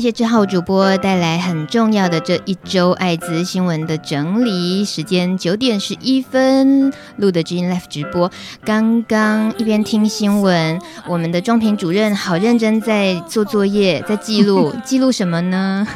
[0.00, 4.82] 谢谢志浩主播带来很重要的这一周艾滋新闻的整理。
[4.82, 8.32] 时间九点十一分录的 Gene Life 直播。
[8.64, 15.86] 刚刚一边听新闻，我们的妆萍主任好认真在做作业，在记录， 记录什么呢？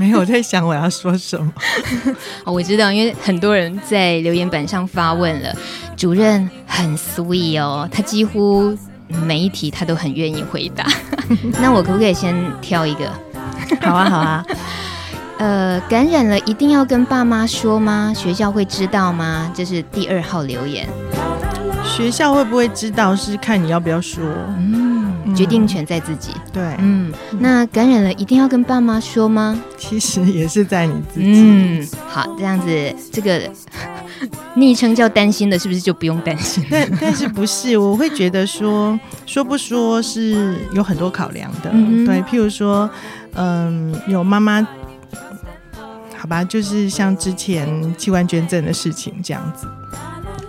[0.00, 1.52] 没有在想我要说什么。
[2.46, 5.54] 哦，我知道，因为很多人在留言板上发问了。
[5.98, 8.74] 主任很 sweet 哦，他几乎
[9.24, 10.86] 每一题他都很愿意回答。
[11.60, 13.10] 那我可不可以先挑一个？
[13.82, 14.44] 好啊，好啊。
[15.38, 18.12] 呃，感染了一定要跟爸妈说吗？
[18.14, 19.50] 学校会知道吗？
[19.54, 20.88] 这是第二号留言。
[21.84, 23.14] 学校会不会知道？
[23.16, 24.22] 是看你要不要说。
[24.58, 25.00] 嗯。
[25.34, 26.32] 决定权在自己。
[26.52, 29.58] 对，嗯，那感染了一定要跟爸妈说吗？
[29.78, 31.32] 其实也是在你自己。
[31.34, 33.40] 嗯，好，这样子，这个
[34.54, 36.64] 昵称叫担心的，是不是就不用担心？
[36.70, 37.76] 但但是不是？
[37.76, 41.70] 我会觉得说说不说是有很多考量的。
[41.72, 42.88] 嗯、对，譬如说，
[43.34, 44.66] 嗯，有妈妈，
[46.16, 49.66] 好吧，就是像之前器官捐赠的事情这样子。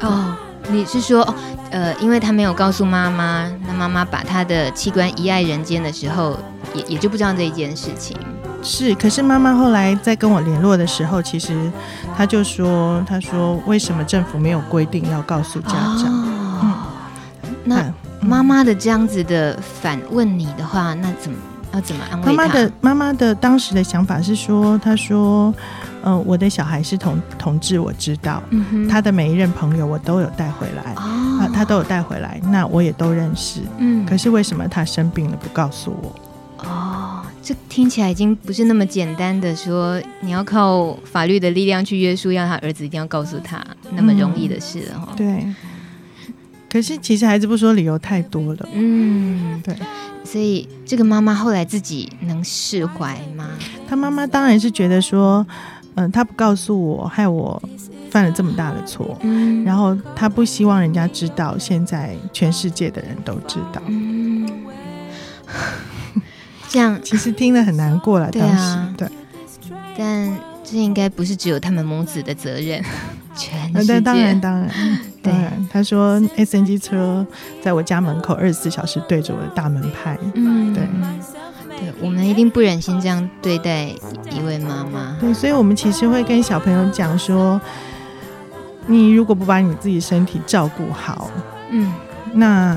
[0.01, 0.35] 哦。
[0.71, 1.35] 你是说，
[1.71, 6.39] 呃，因为他没有告诉妈妈，那妈妈把他的器官遗爱人间的时候，
[6.73, 8.15] 也也就不知道这一件事情。
[8.63, 11.71] 是，可是妈妈后来在跟我联络的时候，其实
[12.15, 16.05] 她就说，她说为什么政府没有规定要告诉家长？
[16.05, 16.59] 哦
[17.43, 21.37] 嗯、那妈妈的这样子的反问你的话，那怎么
[21.73, 22.31] 要怎么安慰他？
[22.31, 25.53] 妈妈的妈妈的当时的想法是说，她说。
[26.05, 36.13] 嗯、呃，我的小孩是同同志，我知道，嗯、哼他的每一任朋友我都有带回来，哦、啊，他都有带回来，那我也都认识，嗯，可是为什么他生病了不告诉我？
[37.43, 45.15] 哦，这听起来已经不是那么简单的说，你要靠法律的力量去约束，让他儿子一定要告诉他那么容易的事了哈、嗯。
[45.17, 45.45] 对，
[46.69, 49.75] 可是其实孩子不说理由太多了，嗯，对，
[50.23, 53.49] 所以这个妈妈后来自己能释怀吗？
[53.87, 55.45] 他妈妈当然是觉得说。
[55.95, 57.61] 嗯，他不告诉我，害我
[58.09, 59.15] 犯了这么大的错。
[59.21, 63.79] 嗯，然后他不希望人家知道，现在全世界的人都知道。
[63.85, 64.49] 嗯，
[66.73, 68.31] 这样其实听了很难过了。
[68.31, 69.07] 当时对，
[69.95, 72.83] 但这应该不是只有他们母子的责任，
[73.37, 73.93] 全世界。
[73.93, 74.67] 但当然，当然，
[75.21, 75.49] 当然。
[75.61, 77.23] 对他说，SNG 车
[77.61, 80.17] 在我家门口二十四小时对着我的大门拍。
[80.33, 80.83] 嗯，对。
[81.77, 83.89] 对，我们一定不忍心这样对待
[84.31, 85.15] 一位妈妈。
[85.21, 87.61] 对，所以，我们其实会跟小朋友讲说，
[88.87, 91.29] 你如果不把你自己身体照顾好，
[91.69, 91.93] 嗯，
[92.33, 92.75] 那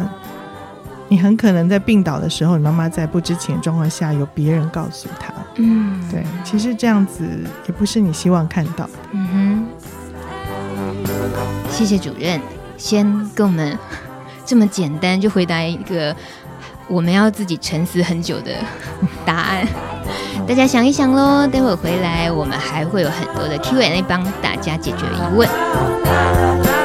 [1.09, 5.33] 你很可能在病倒的时候，你妈妈在不知情的状况下，有别人告诉她。
[5.57, 7.29] 嗯，对，其实这样子
[7.67, 8.91] 也不是你希望看到的。
[9.13, 9.67] 嗯哼，
[11.71, 12.41] 谢谢主任，
[12.77, 13.79] 先跟我们
[14.45, 16.15] 这么简单就回答一个。
[16.89, 18.53] 我们要自己沉思很久的
[19.25, 19.67] 答案，
[20.47, 21.45] 大家想一想喽。
[21.45, 26.76] 待会儿回来，我们还会有很多的 Q&A 帮大家解决疑问。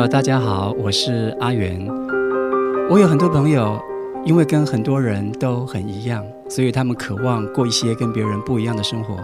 [0.00, 1.86] 友，大家好，我是阿元。
[2.88, 3.78] 我有很多朋友，
[4.24, 9.18] 因为跟很多人都很一样，所以他们渴望过一些跟别人不一样的生活。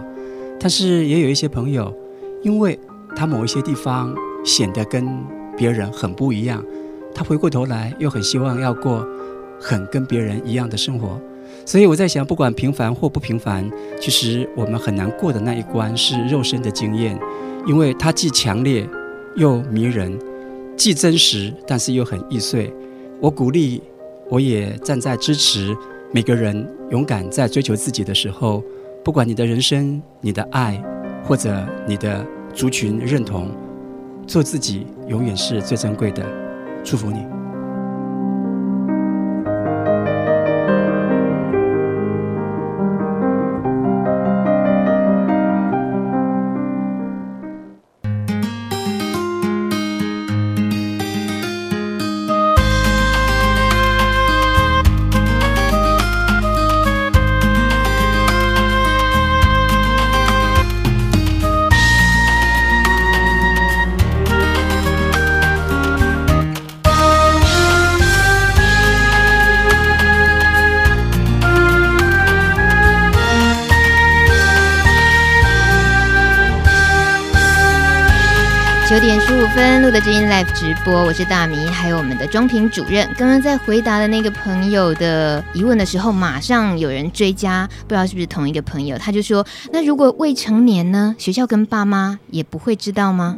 [0.59, 1.91] 但是也有一些朋友，
[2.43, 2.79] 因为
[3.15, 4.13] 他某一些地方
[4.45, 5.07] 显得跟
[5.57, 6.63] 别人很不一样，
[7.11, 9.03] 他回过头来又很希望要过
[9.59, 11.19] 很跟别人一样的生活。
[11.65, 13.67] 所以我在想，不管平凡或不平凡，
[13.99, 17.17] 其实我们很难过的那一关是肉身的经验，
[17.65, 18.87] 因为它既强烈
[19.35, 20.15] 又迷人。
[20.77, 22.71] 既真实，但是又很易碎。
[23.19, 23.81] 我鼓励，
[24.29, 25.75] 我也站在支持
[26.13, 28.63] 每个人勇敢在追求自己的时候，
[29.03, 30.81] 不管你的人生、你的爱，
[31.25, 32.23] 或者你的
[32.53, 33.49] 族群认同，
[34.27, 36.23] 做自己永远是最珍贵的。
[36.83, 37.36] 祝福你。
[79.99, 83.07] 直播，我是大米，还有我们的庄平主任。
[83.17, 91.15] 刚刚在回答的那个朋友的疑问的时候，马上有人追加，不知道是不是同一个朋友，他就说：“那如果未成年呢？
[91.17, 93.37] 学校跟爸妈也不会知道吗？”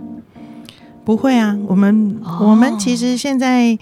[1.05, 3.77] 不会啊，我们、哦、我们其实现在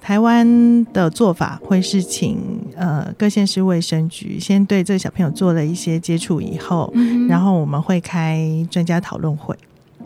[0.00, 2.38] 台湾的做法会是请
[2.76, 9.56] 呃各县市卫生局先对这个小朋友做了一些接触以后，嗯、然后我们会开专家讨论会。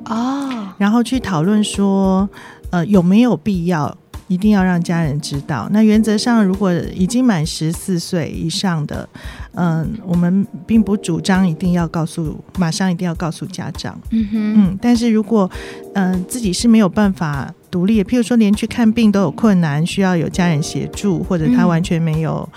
[0.06, 2.28] 哦，然后去讨论说，
[2.70, 3.96] 呃，有没有必要
[4.28, 5.68] 一定要让家人知道？
[5.70, 9.08] 那原则上，如果已经满十四岁以上的，
[9.52, 13.98] 嗯、呃，我们并不主张一定要告诉，马上一定要告诉家长。
[14.10, 15.50] 嗯哼，嗯，但是如果，
[15.94, 22.48] 嗯、呃，自己是没有办法独立，譬如说连去看病都有困难，需要有家人协助，或者他完全没有，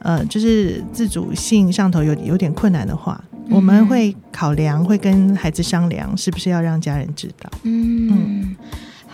[0.00, 3.22] 嗯、呃，就是自主性上头有有点困难的话。
[3.50, 7.50] 我们会考量，会跟孩子商量，是不是要让家人知道。
[7.62, 8.56] 嗯，嗯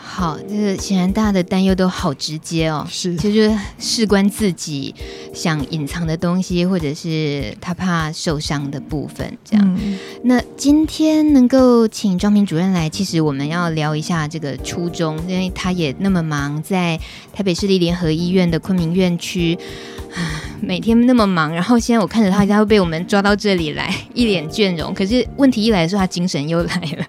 [0.06, 4.94] 好，这个显然大家的担忧都好直接哦，是，就是事关自己
[5.32, 9.78] 想隐藏的东西，或者是他怕受伤的部分，这样。
[9.82, 17.00] 嗯、那今天能够请庄平主任来，其实我们要聊一下这个初衷，因为他也那么忙，在
[17.32, 19.58] 台北市立联合医院的昆明院区。
[20.64, 24.92] 每天那么忙，然后现在我看着他，他会被我们抓到这里来，一脸倦容。
[24.94, 27.06] 可是问题一来的时候，他精神又来了，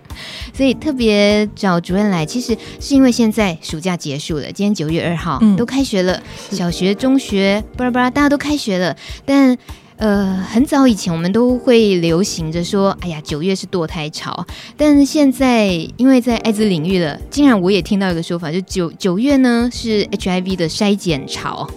[0.54, 6.22] 所以特别找主任来，其实是因为现在暑假结束了，今天九月二号，嗯、都开学了，
[6.52, 8.96] 小学、中学，巴拉巴拉，大家都开学了。
[9.26, 9.58] 但
[9.98, 14.46] 呃，很早以前我们都会流行着说，哎呀，九月是堕胎潮。
[14.76, 21.70] 但是现在因为在艾滋领域了，竟然我也听到一个说法，就九九月呢是 HIV 的筛检潮。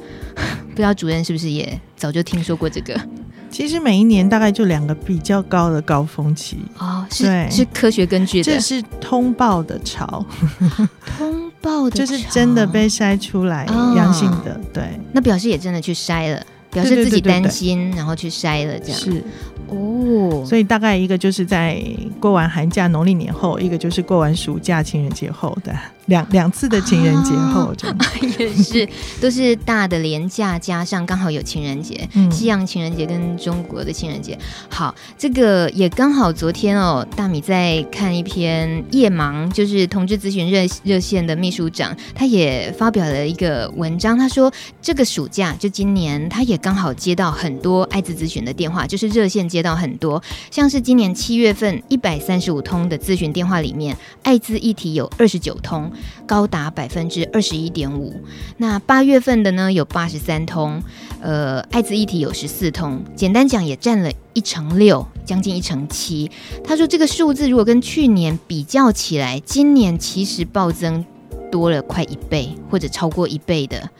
[0.70, 2.99] 不知道主任是不是也早就听说过这个？
[3.50, 6.58] 其实每一年大概就两个比较高的高峰期。
[6.76, 10.25] 哦，是是科学根据的，这是通报的潮，
[11.17, 13.64] 通报的就是真的被筛出来
[13.96, 17.90] 阳性的，哦、对，那表示也真的去筛了，表示自己担心，对对对。
[17.90, 19.00] 对对，然后去筛了，这样。
[19.00, 19.25] 是。
[19.69, 21.82] 哦，所以大概一个就是在
[22.19, 25.73] 过完寒假农历年后，一个就是过完暑假情人节后的
[26.06, 27.97] 两两次的情人节后，就、啊、
[28.38, 28.88] 也是
[29.20, 34.38] 都是大的连假加上刚好有情人节，嗯、西洋情人节跟中国的情人节。
[34.70, 44.50] 好，这个也刚好昨天哦，大米在看一篇夜盲，就是同志咨询热热线的秘书长，他也发表了一个文章，他说
[44.81, 49.58] 这个暑假就今年，他也刚好接到很多艾滋咨询的电话，就是热线接。
[49.59, 50.23] 接到很多，
[50.53, 55.91] 像是今年七月份一百三十五通的咨询电话里面，艾滋议题有二十九通，
[56.27, 58.15] 高达百分之二十一点五。
[58.59, 60.81] 那八月份的呢，有八十三通，
[61.21, 66.31] 呃，艾滋议题有十四通，简单讲也占了一成六，将近一成七。
[66.63, 71.05] 他说这个数字如果跟去年比较起来，今年其实暴增
[71.51, 73.91] 多了快一倍，或者超过一倍的。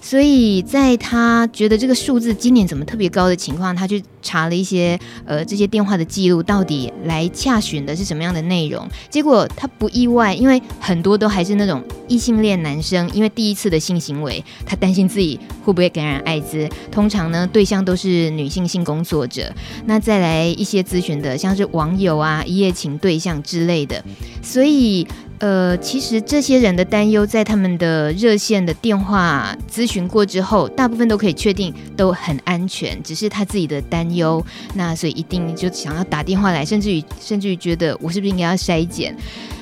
[0.00, 8.88] 所以在他觉得这个数字今年怎么特别高的情况，他就查了一些呃这些电话的记录，到底来洽询的是什么样的内容？
[9.08, 16.68] 结果他不意外，因为很多都还是那种异性恋男生，因为第一次的性行为，他担心自己会不会感染艾滋。
[16.90, 19.52] 通常呢，对象都是女性性工作者。
[19.86, 24.04] 那再来一些咨询的，像是网友啊、一夜情对象之类的。
[24.42, 25.06] 所以。
[25.40, 39.14] 呃，其实这些人的担忧，在他们的热线的电话咨询过之后，大部分都可以确定都很安全，只是他自己的担忧，那所以一定就想要打电话来，甚至于甚至于觉得我是不是应该要筛检？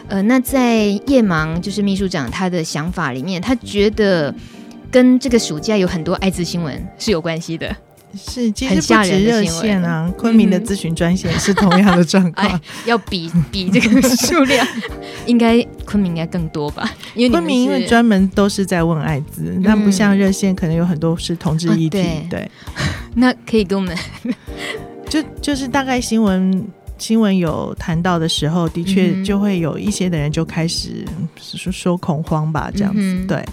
[0.08, 4.34] 呃，那在夜盲就是秘书长他的想法里面，他觉得
[4.90, 7.74] 跟这个暑假有很多艾滋新闻是有关系的。
[8.14, 12.60] 是，其实不止热线啊，昆明的咨询专线是同样的状况。
[12.86, 14.66] 要比比这个数量，
[15.26, 16.88] 应该昆明应该更多吧？
[17.14, 21.98] 因为昆明因为专门都是在问艾滋，那、嗯、不像热线，可能有很多是同志议题。
[21.98, 22.50] 啊、对，对
[23.18, 23.96] 那可以跟我们
[25.08, 26.66] 就就是大概新闻
[26.98, 31.04] 新闻有谈到的时候，的确就会有一些的人就开始
[31.36, 33.44] 说说恐慌吧，这样子、嗯、对。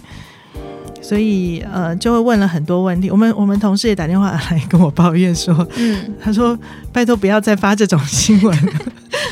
[1.01, 3.11] 所以，呃，就会问了很多问题。
[3.11, 6.57] 我们我们同事也打电话来跟我抱怨说，嗯，他说
[6.93, 8.57] 拜托不要再发这种新闻。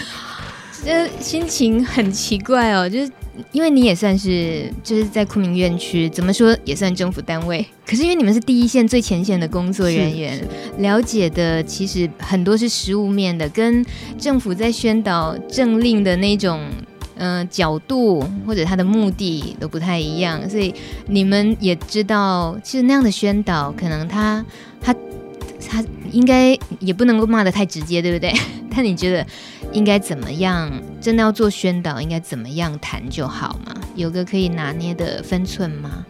[0.83, 3.11] 这心情很奇怪哦，就是
[3.51, 7.65] 因为你也算是就是在昆明院区，怎么说也算政府单位。
[7.85, 10.39] 可是因为你们是第一线最前线的工作人员，
[10.77, 13.85] 了解的其实很多是实物面的，跟
[14.17, 16.61] 政府在宣导政令的那种。
[17.23, 20.73] 嗯、呃，角度或者他的目的都不太一样，所以
[21.05, 24.43] 你们也知道，其实那样的宣导，可能他
[24.81, 24.95] 他
[25.69, 28.33] 他应该也不能够骂的太直接，对不对？
[28.73, 29.25] 但你觉得
[29.71, 30.71] 应该怎么样？
[30.99, 33.75] 真的要做宣导，应该怎么样谈就好吗？
[33.95, 36.05] 有个可以拿捏的分寸吗？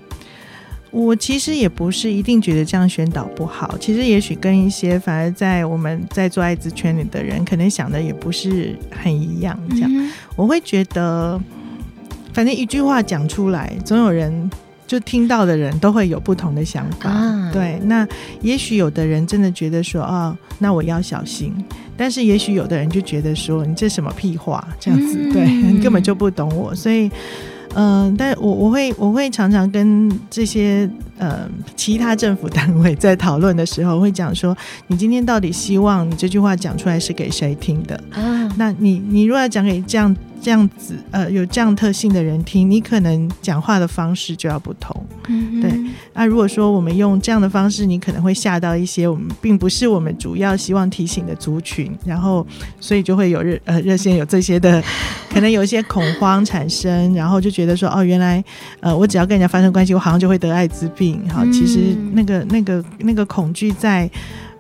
[0.92, 3.78] 我其实也不是一定觉得这样宣导不好。
[3.78, 9.58] 其实也许跟一些反而在我们在做艾滋圈里的人，可能想的也不是很一样。
[9.70, 11.40] 这样，嗯、我会觉得，
[12.34, 14.52] 反正一句话讲出来，总有人。
[14.92, 17.80] 就听到的人都会有不同的想法，啊、对。
[17.86, 18.06] 那
[18.42, 21.54] 也许有的人真的觉得说，哦，那我要小心。
[21.96, 26.76] 但是也许有的人就觉得说，你这什么屁话，这样子，嗯、对， 你根本就不懂我。
[26.76, 27.10] 所以，
[27.74, 34.54] 嗯、呃，但我我会我会常常跟这些呃其他政府单位在讨论的时候，会讲说，
[34.88, 37.96] 你今天到底希望你这句话讲出来是给谁听的？
[38.12, 40.14] 啊、那你你如果要讲给这样。
[40.42, 45.72] 这样子，呃，有这样特性的人听，你可能讲话的方式就要不同，嗯，对。
[46.14, 52.46] 那如果说我们用这样的方式，你可能会吓到一些我们并不是我们主要希望提醒的族群，然后
[52.80, 54.84] 所以就会有热呃热线有这些的，
[55.32, 58.44] 可能有一些恐慌产生，然后就觉得说哦，原来
[58.80, 64.10] 呃我只要跟人家发生关系，我好像就会得艾滋病，好，其实那个那个那个恐惧在，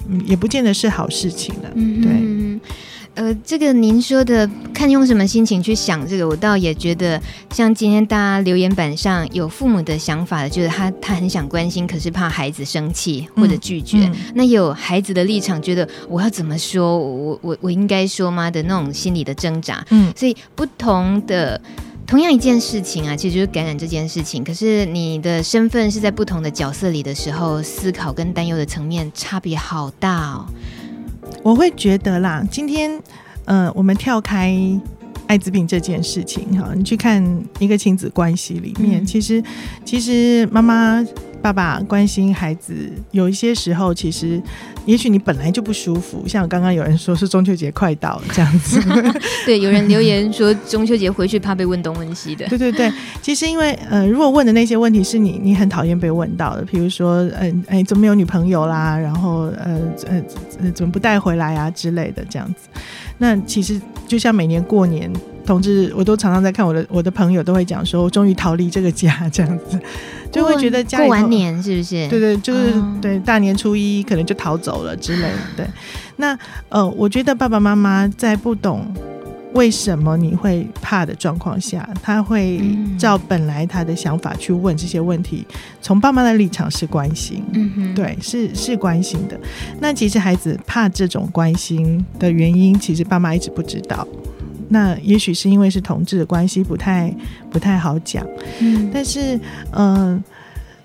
[0.07, 2.11] 嗯，也不见得是好事情了，嗯，对。
[3.13, 14.06] 呃，这个您说的，看用什么心情去想这个，我倒也觉得，像今天大家留言板上有父母的想法，就是他他很想关心，可是怕孩子生气或者拒绝。
[14.06, 19.86] 嗯嗯、那有孩子的立场，觉得我要怎么说，我我我应该说吗的那种心理的挣扎。
[19.89, 21.60] 嗯，所以不同的
[22.08, 30.46] 同样一件事情啊，其实就是感染这件事情，可是你的身份是在不同的角色里的时候，思考跟担忧的层面差别好大哦。
[31.43, 33.01] 我会觉得啦，今天，
[33.45, 34.55] 呃，我们跳开
[35.27, 37.23] 艾滋病这件事情哈，你去看
[37.59, 39.43] 一个亲子关系里面，嗯、其实，
[39.85, 41.05] 其实妈妈。
[41.41, 42.74] 爸爸关心孩子，
[43.12, 44.41] 有一些时候，其实
[44.86, 46.24] 也许你本来就不舒服。
[46.27, 48.79] 像刚刚有人说是中秋节快到了这样子，
[49.45, 52.48] 对，有人留言说中秋节回去怕被问东问西的。
[52.48, 60.24] 对对对，其实因为呃，如果问的那些问题是你你很讨厌被问到的，比如说嗯哎、呃、怎么没有女朋友啦，然后呃呃
[60.62, 62.69] 呃怎么不带回来啊之类的这样子，
[63.17, 65.12] 那其实就像每年过年。
[65.43, 69.79] 同志，我都常常在看我的我的朋友都会讲说，我终于逃离这个家，这样子
[70.31, 72.07] 就会觉得家里过完年是不是？
[72.07, 75.38] 对对，就是、哦、对大年初一可能就逃走了之类的。
[75.57, 75.67] 对，
[76.15, 76.38] 那
[76.69, 78.85] 呃，我觉得爸爸妈妈在不懂
[79.53, 82.61] 为什么你会怕的状况下，他会
[82.97, 85.45] 照本来他的想法去问这些问题。
[85.81, 89.38] 从爸妈的立场是关心，嗯哼，对，是是关心的。
[89.81, 94.07] 那其实孩子怕这种关心的原因，其实爸妈一直不知道。
[94.73, 97.13] 那也许是因为是同志的关系，不太
[97.51, 98.25] 不太好讲。
[98.59, 99.37] 嗯，但是，
[99.71, 100.23] 嗯、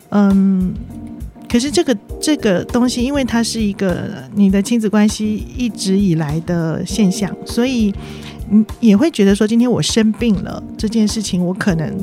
[0.09, 0.75] 呃、嗯，
[1.49, 7.95] 可是这个这个东西，因为它是一个你的亲子关系一直以来的现象，所以
[8.51, 11.97] 你也会觉得说，今天我生病了这件事情，我可能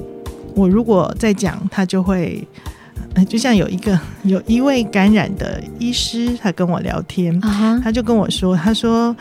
[0.55, 2.47] 我如果再讲，他就会，
[3.27, 7.83] 就像有一个 有一位感染的医师，他跟我聊天，uh huh.
[7.83, 9.13] 他就跟我说，他说，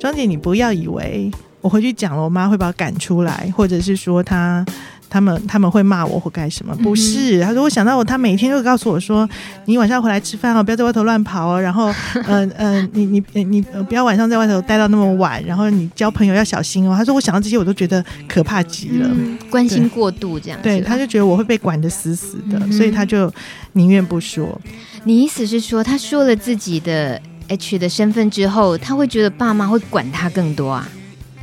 [0.00, 1.30] 庄姐，你不要以为。
[1.60, 4.64] 我回去讲了，我妈会把我赶出来，或者是说她
[5.10, 6.72] 他们他们会骂我或干什么？
[6.76, 9.28] 不是，他说我想到我，他每天都会告诉我说，
[9.64, 16.94] 你晚上回来吃饭哦，不要在外头乱跑哦，然后嗯嗯、 呃呃，你你你不要晚上在外头待到那么晚，然后你交朋友要小心哦。
[16.96, 23.32] 他说我想到这些我都觉得可怕极了，嗯、关心过度这样，对，他就觉得我会被管得死死的，嗯、所以他就
[23.72, 24.58] 宁愿不说。
[25.02, 30.88] 你意思是说，他说了自己的 H 的身份之后，他会觉得爸妈会管他更多啊？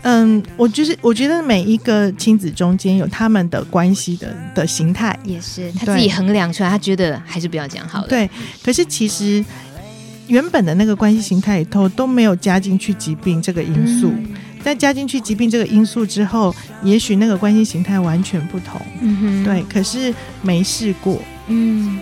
[0.04, 8.08] 嗯，我就是我觉得每一个亲子中间有他们的关系的的形态，也是他自己衡量出来，他觉得还是不要讲好了。
[8.08, 8.30] 对，
[8.64, 9.44] 可是其实
[10.28, 18.80] 原本的那个关系形态里头都没有加进去疾病这个因素，嗯、在加进去疾病这个因素之后，也许那个关系形态完全不同。
[19.02, 22.00] 嗯哼，对，可是没试过，嗯，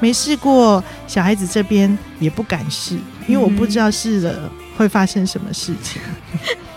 [0.00, 2.96] 没试过，小孩子这边也不敢试，
[3.28, 6.00] 因为我不知道试了会发生什么事情。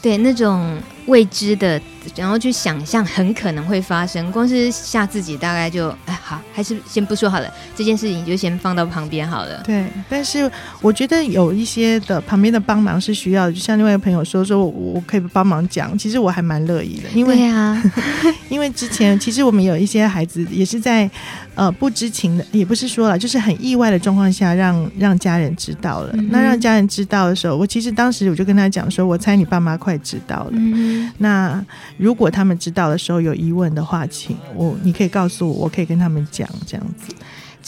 [0.00, 1.80] 对那种未知的，
[2.16, 9.62] 然后去想象很可能会发生，光是吓自己，大概就哎好，还是先不说好了，这件事情就先放到旁边好了。
[9.64, 10.50] 对，但是
[10.80, 17.82] 我觉得有一些的旁边的帮忙是需要的，就像另外一个朋友说说，我我可以帮忙讲，其实我还蛮乐意的，因为啊，
[18.48, 21.10] 因为之前其实我们有一些孩子也是在。
[21.58, 26.10] 呃，不知情的也不是说了，就是很意外的状况下让让家人知道了。
[26.12, 30.52] 嗯、那让家人知道的时候，我其实当时我就跟他讲说，我猜你爸妈快知道了。
[30.52, 31.60] 嗯、那
[31.98, 37.14] 如果他们知道的时候有疑问的话，请我你可以告诉我，我可以跟他们讲这样子。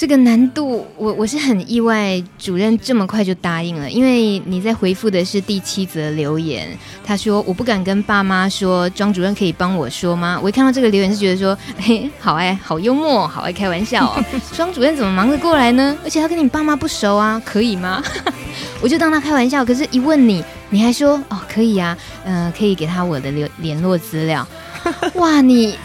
[0.00, 3.90] 这个难度，我我是很意外，主任这么快就答应了。
[3.90, 6.66] 因为你在回复的是第七则留言，
[7.04, 10.40] 他说我不敢跟爸妈说，庄主任可以帮我说吗？
[10.42, 14.24] 我一看到这个留言是觉得说，嘿，好爱，好幽默，好爱开玩笑哦。
[14.56, 15.94] 庄主任怎么忙得过来呢？
[16.02, 18.02] 而且他跟你爸妈不熟啊，可以吗？
[18.80, 24.48] 我就当他开玩笑，可是一问你，你还说哦可以啊，嗯、呃，可以给他我的联联络资料。
[25.16, 25.76] 哇，你。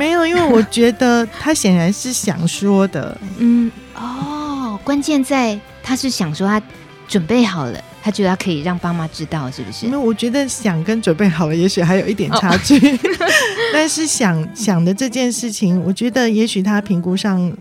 [0.00, 3.14] 没有，因为我觉得他显然是想说的。
[3.36, 6.58] 嗯，哦，关键在他是想说他
[7.06, 9.84] 准备好了，他觉得他可以让爸妈知道，是不是？
[9.84, 12.78] 因为我觉得想跟准备好了，也许还有一点差距。
[12.78, 12.98] 哦、
[13.74, 17.52] 但是想想的这件事情，我觉得也许他评估上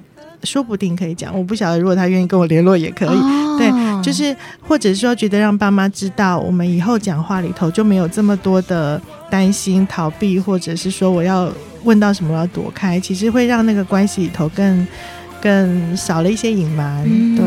[0.44, 1.38] 说不定可以讲。
[1.38, 3.10] 我不晓得，如果他愿意跟我联络也可以。
[3.10, 3.70] 哦、对，
[4.02, 4.34] 就是
[4.66, 11.52] 或者说觉得让爸妈知道，我们以后讲话里头就没有这么多的担心、逃避，或者是说我要。
[11.84, 14.88] 问到什么要躲开，其实会让那个关系里头更
[15.42, 17.04] 更少了一些隐瞒。
[17.06, 17.46] 嗯、对，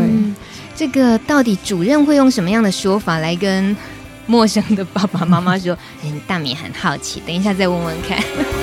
[0.75, 3.77] 这个到底主任会用什么样的说法来跟
[4.27, 5.77] 陌生的爸爸妈妈说？
[6.05, 8.19] 嗯，大米很好奇，等一下再问问看。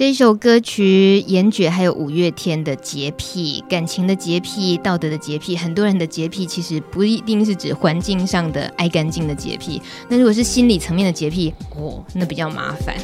[0.00, 12.96] 这首歌曲，严爵还有五月天的洁癖，感情的洁癖，道德的洁癖，很多人的洁癖其实不一定是指环境上的爱干净的洁癖，那如果是心理层面的洁癖， 哦，那比较麻烦。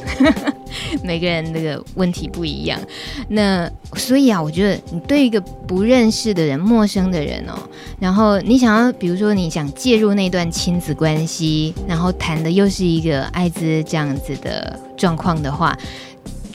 [1.05, 2.81] 每个人那个问题不一样，
[3.29, 7.59] 那所以啊，我觉得你对一个不认识的人、陌生的人哦，
[8.01, 15.77] 然后你想要，比如说你想介入那段亲子关系，然后谈的又是一个艾滋这样子的状况的话。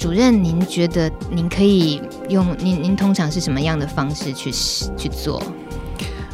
[0.01, 4.51] 主任，您觉得您可以用您您通常是什么样的方式去
[4.97, 5.39] 去做？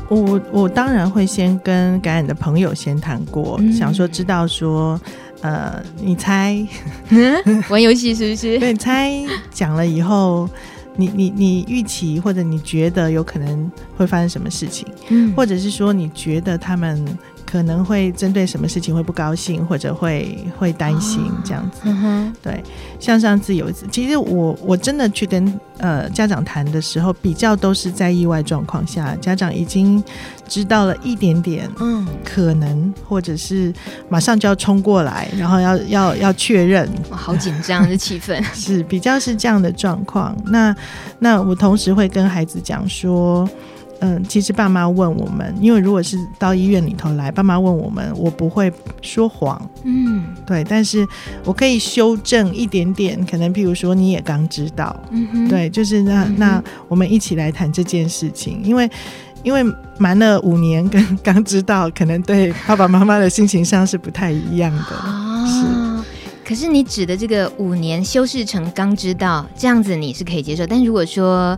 [0.08, 4.98] 我我当然会先跟感染的朋友先谈过，嗯、想说知道说，
[5.42, 6.66] 呃，你猜，
[7.70, 8.56] 玩游戏是不是？
[8.58, 9.12] 对，猜
[9.52, 10.50] 讲了以后，
[10.96, 17.06] 你你你预期或者你觉得有可能会发生什么事情，嗯、或者是说你觉得他们。
[17.50, 21.80] 可能会针对什么事情会不高兴，或者会会担心这样子。
[21.86, 22.62] 嗯，对。
[23.00, 30.04] 像上次有一次，其实我我真的去跟呃家长谈的时候，比较都是在意外状况下，家长已经
[30.46, 33.74] 知道了一点点，嗯，可能或者是
[34.10, 40.36] 马上就要冲过来，然后要 要要确认，好紧张的气氛， 是比较是这样的状况。
[40.48, 40.76] 那
[41.20, 43.50] 那我同时会跟孩子讲说。
[44.00, 51.08] 嗯，其实爸妈问我们，因为如果是到医院里头来，爸妈问我们，我不会说谎，嗯，对，但是
[51.44, 54.96] 我可以修正一点点，可能譬如说你也刚知道，
[55.50, 58.90] 对，就是那、嗯、那我们一起来谈这件事情，因为
[59.44, 59.64] 因为
[59.98, 65.97] 瞒了五年跟 刚知道，可能对爸爸妈妈的心情上是不太一样的，啊、是。
[66.48, 71.58] 可是你指的这个五年修饰成刚知道这样子，你是可以接受，但如果说。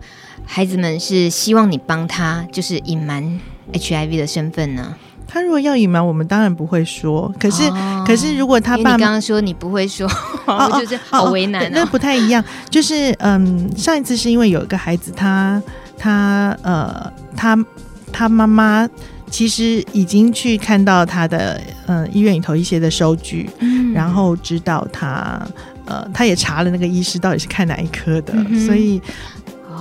[0.51, 3.39] 孩子们是希望你帮他，就是隐瞒
[3.71, 4.95] HIV 的身份呢？
[5.27, 7.31] 他如果要隐瞒，我们当然不会说。
[7.39, 10.09] 可是，哦、可是如果他爸你刚刚说你不会说，
[10.47, 11.71] 哦、我就是好为难。
[11.71, 12.43] 那不太一样。
[12.67, 15.61] 就是嗯，上一次是因为有一个孩子他，
[15.95, 17.65] 他他呃，他
[18.11, 18.89] 他妈妈
[19.29, 25.41] 其实已经去看到他的嗯医院里头一些的收据，嗯、然后知道他
[25.85, 29.01] 呃，他也查了那个医师到底是看哪一科的，嗯、所以。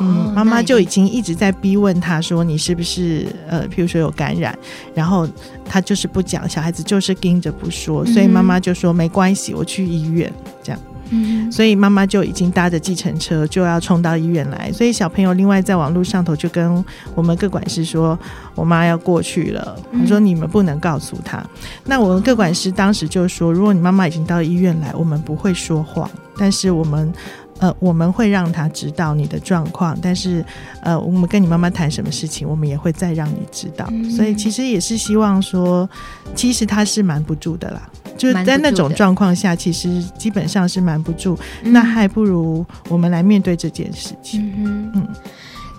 [0.01, 4.57] 嗯，妈妈就已经一直在逼问他说：“你是不是呃，譬如说有感染？”
[4.95, 5.29] 然后
[5.65, 10.33] 他就是不讲，小孩子就是盯着不说，所以妈妈就说：“没关系，我去医院。”
[10.63, 14.71] 这样，嗯，所以妈妈就已经搭着计程车就要冲到医院来。
[14.73, 18.19] 所以小朋友另外在网络上头就跟我们各管师说
[18.55, 21.45] ：“我妈要过去了。”我说：“你们不能告诉他。”
[21.85, 27.13] 那我们各管师当时就说：“如果你妈妈已经到医院来，我们不会说谎，但是我们。”
[27.61, 30.45] 呃，我们会让他知道你的状况，但是，
[30.81, 33.85] 呃，我们跟你妈妈谈什么事情，我们也会再让你知道。
[33.91, 35.91] 嗯、所以其实也是希望说，
[36.37, 41.39] 其实他是瞒不住的啦，就是在那种状况下，其实基本上是瞒不住。
[41.63, 44.53] 嗯、那还不如我们来面对这件事情。
[44.59, 45.09] 嗯，哼嗯，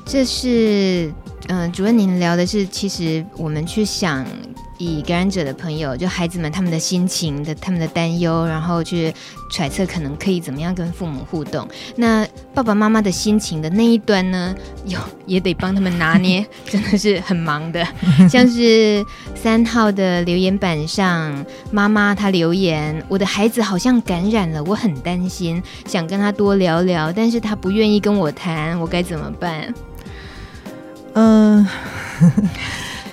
[0.06, 1.12] 这是
[1.48, 4.26] 嗯、主任，您聊的是，其实我们去想。
[4.82, 9.14] 以感染者的朋友，就孩子们他们的心情的、他们的担忧，然后去
[9.52, 11.68] 揣测可能可以怎么样跟父母互动。
[11.98, 14.56] 那爸爸妈妈的心情的那一端呢，
[14.88, 17.86] 有也得帮他们拿捏，真的是很忙的。
[18.30, 29.74] 像是三号的留言板上，妈妈她留言：“我的孩子好像感染了，我很担心，想跟他多聊聊，但是他不愿意跟我谈，我该怎么办？”
[31.14, 31.66] 嗯、
[32.22, 32.32] 呃。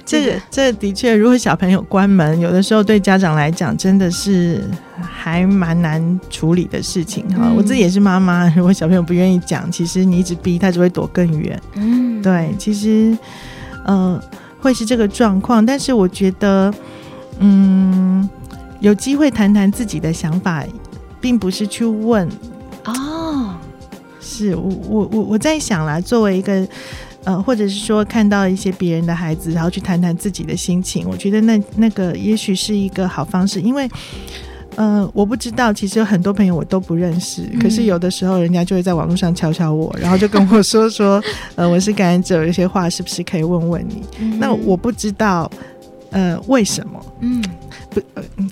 [0.06, 4.64] 这个这的确，如果小朋友关门，有的时候对家长来讲真的是
[5.00, 7.46] 还蛮难处理的事情哈。
[7.46, 11.60] 嗯、我自己也是妈妈，如果小朋友不愿意讲，其实你一直逼他，只会躲更远。
[11.74, 13.18] 嗯，对，其实
[13.84, 14.22] 呃
[14.60, 16.72] 会是这个状况，但是我觉得
[17.40, 18.30] 嗯
[18.78, 20.64] 有机会谈谈自己的想法，
[21.20, 22.28] 并不是去问
[22.84, 23.56] 哦，
[24.20, 26.64] 是我我我我在想啦，作为一个。
[27.26, 33.90] 呃，或者是说看到一些别人的孩子，然后去谈谈自己的心情，我觉得那那个也许是一个好方式，因为
[34.76, 41.20] 呃，我不知道，其实有很多朋友我都不认识，嗯、可是有的时候人家就会在网络上敲敲我，然后就跟我说 说，
[41.56, 44.02] 呃，我是感染者，有些话是不是可以问问你？
[44.20, 45.50] 嗯、那我不知道，
[46.10, 47.04] 呃，为什么？
[47.20, 47.42] 嗯。
[47.90, 48.00] 不，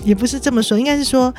[0.05, 1.33] 也不是这么说，应该是说，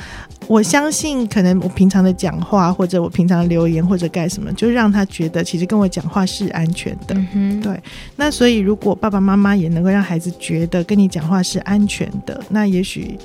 [0.46, 7.16] 我相信可能我平常的讲话，或者我平常的留言，或者干什么，就让他觉得其实跟我讲话是安全的。
[7.34, 7.80] 嗯，对。
[8.16, 13.18] 那所以，如果爸爸妈妈也能够让孩子觉得跟你讲话是安全的，那也许，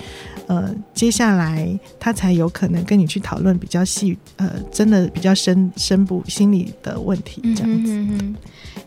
[0.47, 1.67] 呃，接下来
[1.99, 7.91] 他才有可能跟你去讨论比较细，呃，真的比较深深部心理的问题，这样子。
[7.93, 8.35] 嗯哼。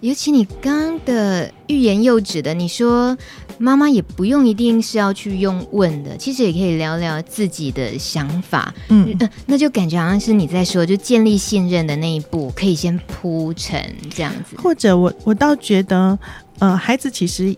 [0.05, 3.17] 尤其你刚刚的欲言又止的，你说
[3.57, 8.75] 妈妈也不用一定是要去用问的，其实也可以聊聊自己的想法。
[8.91, 13.83] 嗯，呃、那就感觉好像是你在说，就建立信任的那一步，可以先铺成
[14.15, 14.55] 这样子。
[14.59, 16.19] 或者我我倒觉得，
[16.59, 17.57] 呃，孩子其实，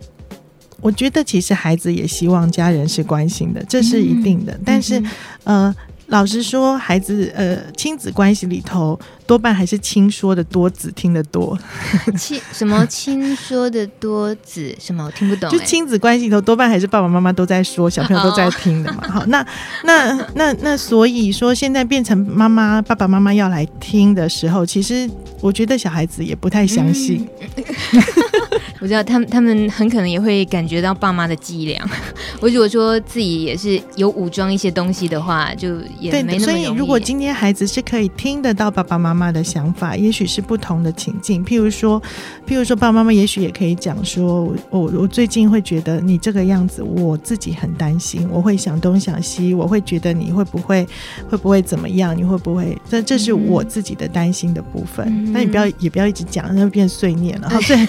[0.80, 4.52] 我觉得其实孩子也希望家人是关心的，这是一定的。
[4.52, 5.00] 嗯、但是，
[5.42, 5.76] 嗯、呃。
[6.08, 11.58] 老实说，孩子呃，亲子关系里头多半还是亲说的多，子听得多。
[12.16, 15.50] 亲什么亲说的多，子什么我听不懂。
[15.50, 19.02] 就亲子关系里头多半还是爸爸妈妈都在说，小朋友都在听的嘛。
[19.10, 19.44] 好，那
[19.82, 27.28] 那那那，所以说现在变成妈妈爸爸妈妈要来听的时候，其实我觉得小孩子也不太相信。
[27.92, 28.45] 嗯
[28.80, 31.82] 我知道他们，他们很可能也会感觉到爸妈的伎俩。
[32.40, 36.64] 我如果说自己也是有武装一些东西的话，就也没那么容易。
[36.64, 41.44] 所以，如果今天孩子是可以听得到爸爸妈妈的想法，也许是不同的情境。
[41.44, 42.00] 譬如说，
[42.46, 50.86] 譬如说，爸爸妈妈也许也可以讲说：“我我最近会觉得你这个样子，我自己很担心，我会想东想西，我会觉得你会不会
[51.28, 52.16] 会不会怎么样？
[52.16, 52.76] 你会不会？
[52.88, 55.06] 这这是我自己的担心的部分。
[55.08, 57.48] 嗯、那你不要也不要一直讲，那会变碎念了。
[57.48, 57.88] 好， 对。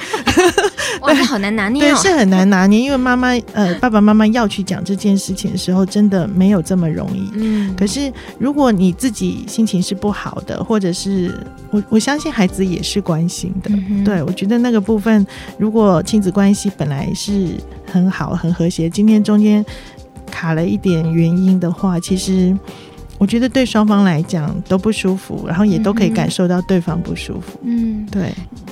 [1.01, 1.99] 哇，这好难拿捏哦。
[2.01, 7.29] 对，是很难拿捏，因为妈妈呃，爸爸妈妈要去讲这件事情的时候，真的没有这么容易。
[7.35, 11.33] 嗯，可是如果你自己心情是不好的，或者是
[11.71, 13.69] 我我相信孩子也是关心的。
[13.71, 14.03] 嗯。
[14.03, 15.25] 对，我觉得那个部分，
[15.57, 17.49] 如果亲子关系本来是
[17.91, 19.65] 很好很和谐，今天中间
[20.31, 22.55] 卡了一点原因的话，其实
[23.17, 27.59] 我觉得对双方来讲都不舒服，然后也都可以感受到对方不舒服。
[27.63, 28.31] 嗯，对。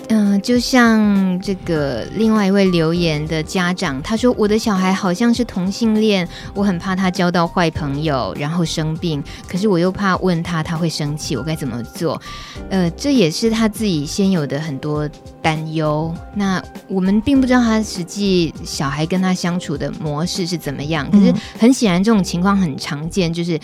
[0.09, 9.23] 嗯、呃，就像这个另外一位留言的家长，他说：“我的小孩好像是同性恋，我很怕他交到坏朋友，然后生病。
[9.47, 12.21] 可是我又怕问他，他会生气，我该怎么做？”
[12.69, 15.09] 呃，这也是他自己先有的很多
[15.41, 16.13] 担忧。
[16.35, 21.09] 那我们并不知道他实际小孩跟他相处的模式是怎么样。
[21.09, 23.59] 可是很显然，这种情况很常见，就是。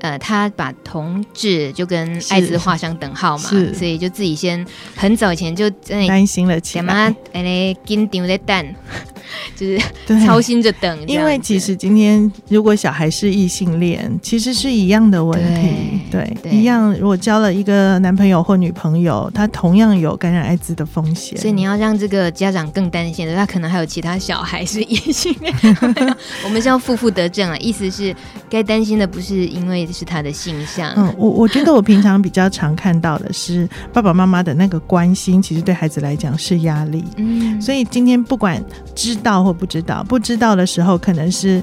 [0.00, 8.74] 呃，他把同志就跟艾滋画上等号嘛，所以就自己先很早以前就在担心了起来，哎嘞，紧张的等，
[9.56, 9.78] 就是
[10.26, 11.06] 操心着等。
[11.06, 16.92] 因为其实今天如果小孩是异性恋，其实是一样的问题，对，对，一样。
[16.98, 21.38] 如果交了一个男朋友或女朋友，他同样有感染艾滋的风险。
[21.38, 25.54] 所以你要让这个家长更担心的，他可能还有其他小孩是异性恋。
[26.44, 28.14] 我们是要负负得正啊，意思是
[28.50, 29.85] 该担心的不是因为。
[29.92, 30.92] 是他的形象。
[30.96, 37.04] 嗯，我我觉得我平常比较常看到的是爸爸妈妈的那个关心，其实对孩子来讲是压力。
[37.16, 38.62] 嗯，所以今天不管
[38.94, 41.62] 知道或不知道，不知道的时候，可能是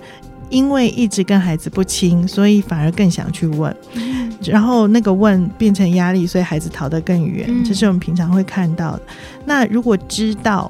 [0.50, 3.76] 因为一直跟孩子不亲，所以反而更想去问，
[4.44, 7.64] 然后那个问变成压力，所以孩子逃得更远。
[7.64, 9.02] 这是我们平常会看到的。
[9.46, 10.70] 那如果知道，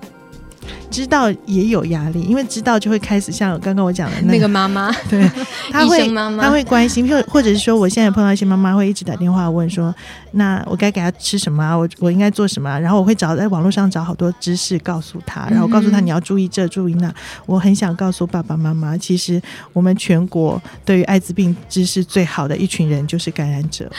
[0.90, 5.28] 知道也有压力，因为知道就会开始像刚刚我讲的那个妈妈， 对，
[5.72, 9.94] 他会他会关心，或或者是说，我现在碰到一些妈妈会一直打电话问说，
[10.34, 11.76] 那我该给他吃什么啊？
[11.76, 12.80] 我我应该做什么啊？
[12.80, 17.14] 然后我会找在网络上找好多知识告诉他，然后告诉他你要注意这注意那。
[17.46, 19.42] 我很想告诉爸爸妈妈，其实
[19.74, 23.92] 我们全国对于艾滋病知识最好的一群人就是感染者。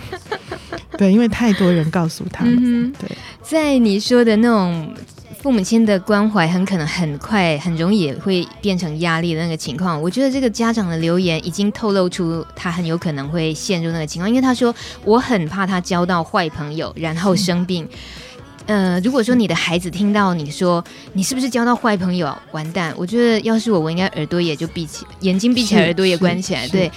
[0.98, 4.94] 对，因为太多人告诉他们，嗯、对，在你说的那种。
[5.42, 10.00] 父母亲的关怀很可能很快、很容易也会变成压力的那个情况。
[10.00, 17.88] 我觉得这个家长的留言已经透露出他很有可能会陷入那个情况，因为他说：“我很怕他交到坏朋友，然后生病。
[18.66, 22.92] ”呃，如果说你的孩子听到你说你是不是交到坏朋友，完蛋！
[22.94, 26.92] 我觉得要是我，我应该耳朵也就闭起，眼睛闭起来，耳朵也关起来，对。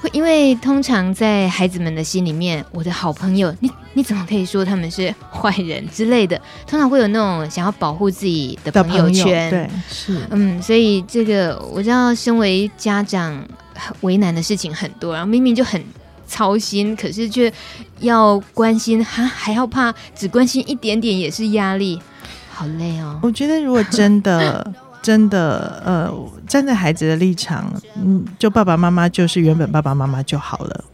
[0.00, 6.40] 会，因为通常在孩子们的心里面，我的好朋友，你你怎么可以说他们是坏人之类的？
[6.66, 13.46] 通常会有那种想要保护自己的朋友圈，对，是，嗯，所以这个我知道，身为家长，
[14.00, 15.82] 为难的事情很多，然后明明就很
[16.26, 17.52] 操心，可是却
[17.98, 22.00] 要关心，还还要怕只关心一点点也是压力，
[22.50, 23.18] 好累哦。
[23.22, 24.74] 我觉得如果真的。
[25.02, 26.12] 真的，呃，
[26.46, 30.84] 站在孩子的立场，嗯，就爸爸妈妈就是原本爸爸妈妈就好了。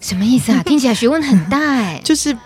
[0.00, 0.62] 什么意思啊？
[0.64, 2.00] 听起来学问很大哎。
[2.04, 2.36] 就是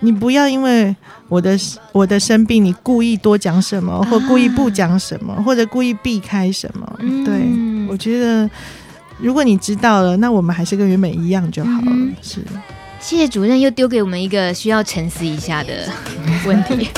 [0.00, 0.94] 你不要因为
[1.28, 1.58] 我的
[1.92, 6.90] 我的生病，你故意多讲什么，或故意不讲什么，啊、或者故意避开什么。
[7.00, 8.48] 嗯、对，我觉得
[9.18, 11.86] 如果你知道了，那我们还是跟原本一样就好了。
[11.88, 12.40] 嗯、是。
[12.98, 15.88] 谢谢主任又丢给我们一个需要沉思一下的
[16.44, 16.90] 问题。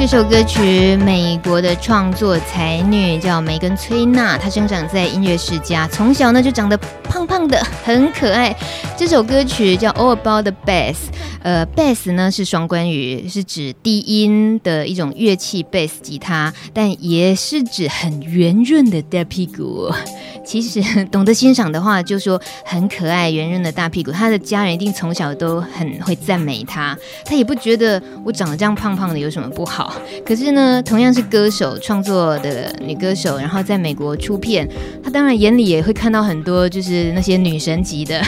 [0.00, 8.56] 这首歌曲，美国的创作才女叫梅根·崔娜，她生长在音乐世家，从小呢就长得胖胖的，很可爱。
[8.96, 10.94] 这首歌曲叫《All About the Bass》，
[11.42, 19.90] 呃，Bass 呢是双关语，是指低音的一种乐器，Bass 吉他，但也是指很圆润的大屁股。
[20.42, 24.10] 其实懂得欣赏的话，就说很可爱、圆润的大屁股。
[24.10, 29.94] 他的家人一定从小都很会赞美他，他也不觉得我长得这样胖胖的有什么不好。
[30.24, 34.68] 可是呢，同样是歌手、创作的女歌手，然后在美国出片，
[35.04, 38.22] 他当然眼里也会看到很多，就是那些女神级的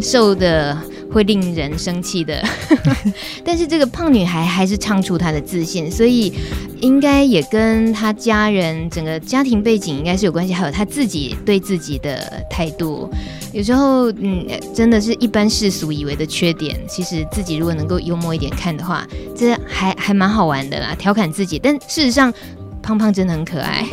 [0.00, 0.76] 瘦的。
[1.08, 2.44] 会令人生气的，
[3.42, 6.30] 但是这个胖女孩还是唱出她的自信，所以
[6.80, 13.08] 应该也跟她家人整个家庭背景应该是有关系，还有她自己对自己的态度。
[13.54, 21.58] 有时候，嗯，真的是一般世俗以为的缺点，其实自己如果能够幽默一点看的话，这还还蛮好玩的啦，调侃自己。
[21.58, 22.34] 但事实上，
[22.82, 23.86] 胖胖真的很可爱。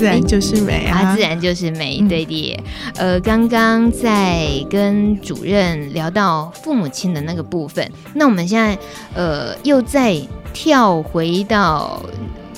[0.00, 1.14] 自然就是美啊，啊！
[1.14, 2.58] 自然就是美，对的。
[2.96, 8.78] 呃，刚刚在跟主任聊到父母亲的那个部分，那我们现在
[9.14, 10.16] 呃又再
[10.54, 12.02] 跳回到。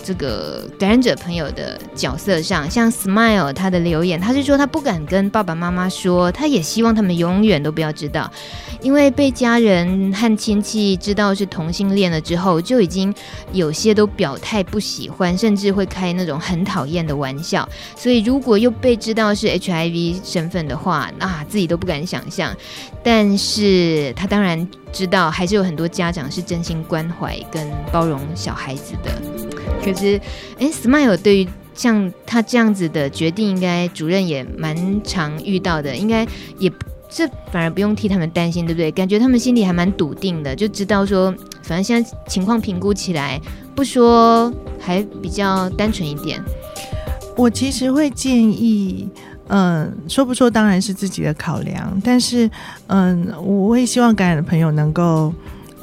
[0.04, 8.30] 这个感染者朋友的角色上，像 Smile 他的留言，他是说他不敢跟爸爸妈妈说，他也希望他们永远都不要知道，
[8.80, 13.14] 因为被家人和亲戚知道是同性恋了之后，就已经
[13.52, 17.68] 有些都表态不喜欢，甚至会开那种很讨厌的玩笑。
[17.96, 22.54] 所以如果又被知道是 HIV 身份的话，那、啊、自己都不敢想象。
[23.04, 29.10] 但是他当然知道，还是有很多家长是真心关怀跟包容小孩子的。
[29.92, 30.20] 可是，
[30.58, 36.26] 哎，Smile 对于像他这样子的决定，应该主任也蛮常遇到的，应该
[36.58, 36.70] 也
[37.10, 38.90] 这反而不用替他们担心，对不对？
[38.90, 41.30] 感觉他们心里还蛮笃定的，就知道说，
[41.62, 43.40] 反正现在情况评估起来，
[43.74, 46.42] 不说还比较单纯一点。
[47.36, 49.08] 我其实会建议，
[49.48, 52.50] 嗯，说不说当然是自己的考量，但是，
[52.86, 55.32] 嗯，我会希望感染的朋友能够。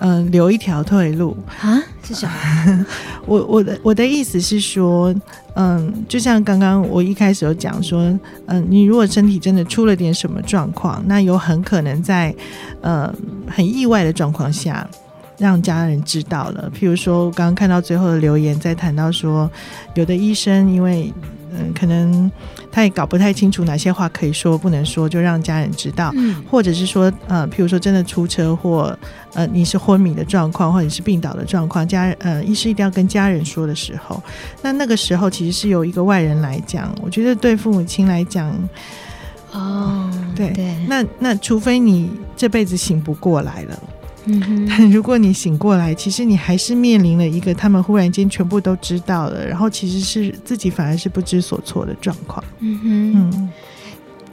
[0.01, 1.81] 嗯，留一条退路啊？
[2.03, 2.85] 是什么？
[3.27, 5.13] 我我的我的意思是说，
[5.55, 8.01] 嗯，就像刚刚我一开始有讲说，
[8.47, 12.33] 嗯，你如果身体真的出了点什么状况，那有很可能在
[12.81, 13.13] 呃
[13.47, 14.87] 很意外的状况下
[15.37, 16.71] 让家人知道了。
[16.73, 19.49] 譬如说，我刚刚看到最后的留言，在谈到说，
[19.95, 21.13] 有的医生因为
[21.51, 22.31] 嗯可能。
[22.71, 28.97] 他也搞不太清楚哪些话可以说，不能说，就让家人知道，嗯、或者是说，呃，譬如说真的出车祸，
[29.33, 34.21] 呃，你是昏迷的状况，或者是病倒的状况，家人，呃，医师一定要跟家人说的时候，
[34.61, 38.51] 那那个时候其实是由一个外人来讲，我觉得对父母亲来讲，
[39.51, 43.79] 哦，对，对，那那除非你这辈子醒不过来了。
[44.25, 52.43] 嗯，但如果你醒过来，其实你还是面临了一个他们忽然间全部都知道了，然后其实是自己反而是不知所措的状况。
[52.59, 53.49] 嗯哼，嗯，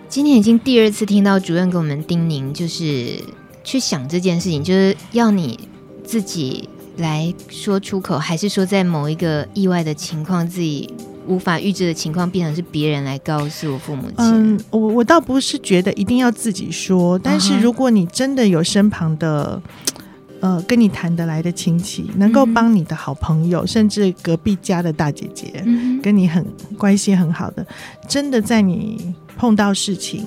[0.09, 3.21] 今天已经第二次听到主任给我们叮咛，就是
[3.65, 5.69] 去想这件事情，就是要你
[6.05, 10.93] 自己来说出口，还是说在某一个意外的情况自己。
[11.27, 14.15] 无法预知的情况，变成是别人来告诉父母亲。
[14.19, 19.61] 嗯，我我倒不是觉得一定要自己说，但是如果你真的有身旁的，
[20.41, 26.45] 呃，跟你谈得来的亲戚，能够帮你的好朋友，嗯、甚至隔壁家的大姐姐，嗯、跟你很
[26.77, 27.67] 关系很好的，
[28.07, 30.25] 真的在你碰到事情，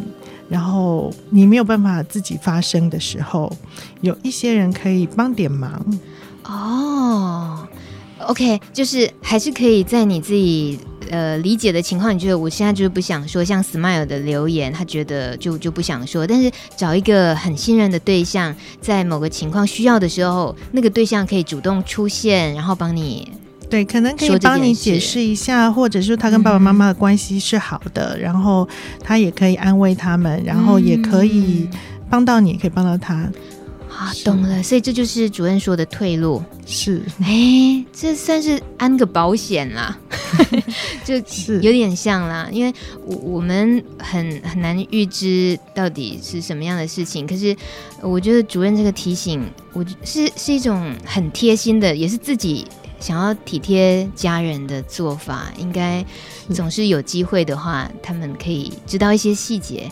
[0.49, 3.55] 然后你没有办法自己发声的时候，
[4.01, 5.85] 有一些人可以帮点忙。
[6.43, 7.67] 哦。
[8.27, 10.77] OK，就是还是可以在你自己
[11.09, 23.31] 呃理解的情况，你觉得我现在就是不想说，像 Smile 的留言，他觉得就就不想说，但是找一个很信任的对象，在某个情况需要的时候，那个对象可以主动出现，然后帮你，
[23.69, 28.67] 对，可能可以帮你解释一下，或者是他跟爸爸妈妈的关系是好的，嗯、然后
[29.01, 31.67] 他也可以安慰他们，然后也可以
[32.09, 33.27] 帮到你，也可以帮到他。
[33.99, 36.41] 啊，懂了，所以这就是主任说的退路。
[36.65, 39.99] 是，哎，这算是安个保险啦，
[41.03, 42.47] 就是有点像啦。
[42.49, 42.73] 因为
[43.05, 47.53] 我我们很很难预知到底是什么样的事情，可是
[48.01, 52.65] 我觉得主任这个提醒，我是是一种很贴心的，也是自己
[53.01, 55.51] 想要体贴家人的做法。
[55.57, 56.05] 应该
[56.53, 59.91] 总是有机会的话，他们可以知道一些细节。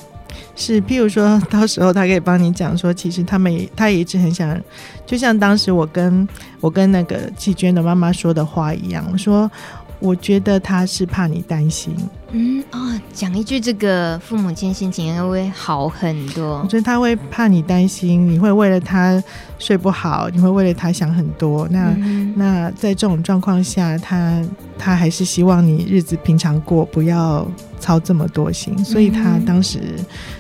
[0.56, 4.60] 是，譬如说到时候他可以帮你讲说，其实他们也他也一直很想，
[5.06, 6.28] 就像当时我跟
[6.60, 9.50] 我跟那个季娟的妈妈说的话一样，我说。
[10.00, 11.92] 我觉得他是怕你担心，
[12.32, 16.60] 嗯哦，讲一句这个父母亲心情会好很多。
[16.62, 19.22] 我觉得他会怕你担心，你会为了他
[19.58, 21.68] 睡不好，你会为了他想很多。
[21.72, 24.40] 那、嗯、那在这种状况下，他
[24.78, 27.48] 他还是希望你日子平常过，不要
[27.80, 28.78] 操这么多心。
[28.86, 29.80] 所以他当时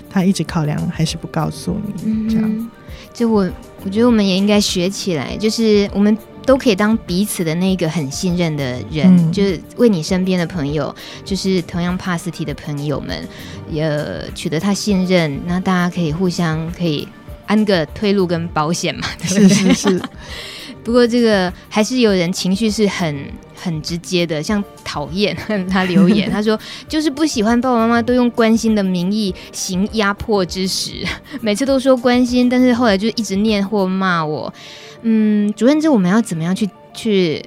[0.07, 2.69] 他一直考量，还是不告诉你、嗯、这样。
[3.11, 3.49] 就我
[3.83, 6.15] 我觉得我们也应该学起来，就是我们。
[6.47, 13.27] 都可以当彼此的那个很信任的人，嗯、就是为你身边的朋友，就是同样帕斯提的朋友们，
[13.69, 13.85] 也
[14.33, 17.05] 取得他信任，那大家可以互相可以
[17.47, 19.49] 安个退路跟保险嘛， 对不对？
[19.49, 20.01] 是是是。
[20.85, 25.35] 不过这个还是有人情绪是很很直接的，像讨厌
[25.69, 26.57] 他留言， 他说
[26.87, 31.05] 就是不喜欢爸爸妈妈都用关心的名义行压迫之实，
[31.41, 34.53] 每次都说关心，但是后来就一直念或骂我。
[35.01, 37.43] 嗯，主任，这我们要怎么样去去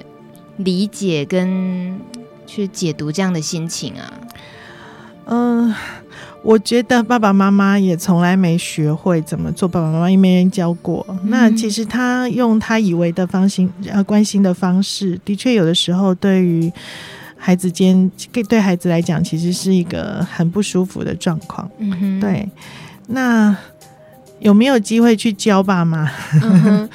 [0.57, 1.99] 理解跟
[2.45, 4.13] 去解读这样的心情啊？
[5.25, 5.75] 嗯、呃，
[6.43, 11.05] 我觉得爸爸妈妈也从来没学会怎么做爸爸妈妈，也没人教过。
[11.09, 16.71] 嗯、那其实他用他以为的方心呃关心的方式，的确有的时候对于
[17.37, 18.11] 孩子间
[18.49, 21.69] 对孩子来讲，其实是一个很不舒服的状况。
[21.77, 22.49] 嗯哼，对。
[23.07, 23.55] 那
[24.39, 26.09] 有没有机会去教爸妈？
[26.41, 26.89] 嗯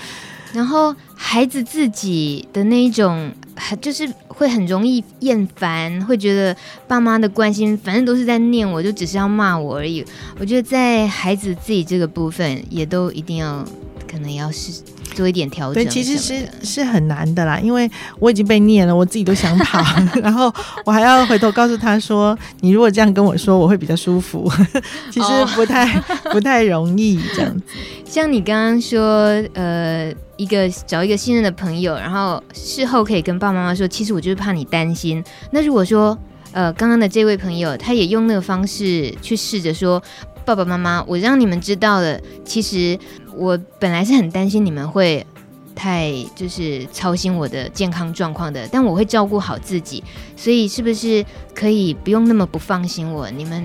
[0.57, 3.31] 然后孩子自己的那一种，
[3.79, 6.57] 就是会很容易厌烦，会觉得
[6.89, 10.03] 爸妈的关心反正都是在念我，就只是要骂我而已。
[10.39, 13.63] 我觉得在孩子自己这个部分，也都一定要
[14.11, 14.83] 可能要是
[15.17, 15.83] 做一点调整。
[15.83, 19.83] 对，其实是是很难的啦，因为我已经被念了，我自己都想跑，
[20.23, 20.53] 然后
[20.85, 24.49] 我还要回头告诉他说：“你如果这样跟我说，我会比较舒服。
[25.11, 26.33] ”其实不太、oh.
[26.35, 27.63] 不太容易这样子。
[28.05, 30.13] 像你刚刚说，呃。
[30.39, 35.25] 一个找一个信任的朋友，然后事后可以跟爸爸妈妈说，其实我就是怕你担心。
[35.51, 36.19] 那如果说，
[36.53, 40.03] 呃，刚刚的这位朋友，他也用那个方式去试着说，
[40.47, 42.97] 爸爸妈妈，我让你们知道了，其实
[43.35, 45.27] 我本来是很担心你们会
[45.75, 50.05] 太就是操心我的健康状况的，但我会照顾好自己，
[50.37, 53.29] 所以是不是可以不用那么不放心我？
[53.33, 53.63] 你们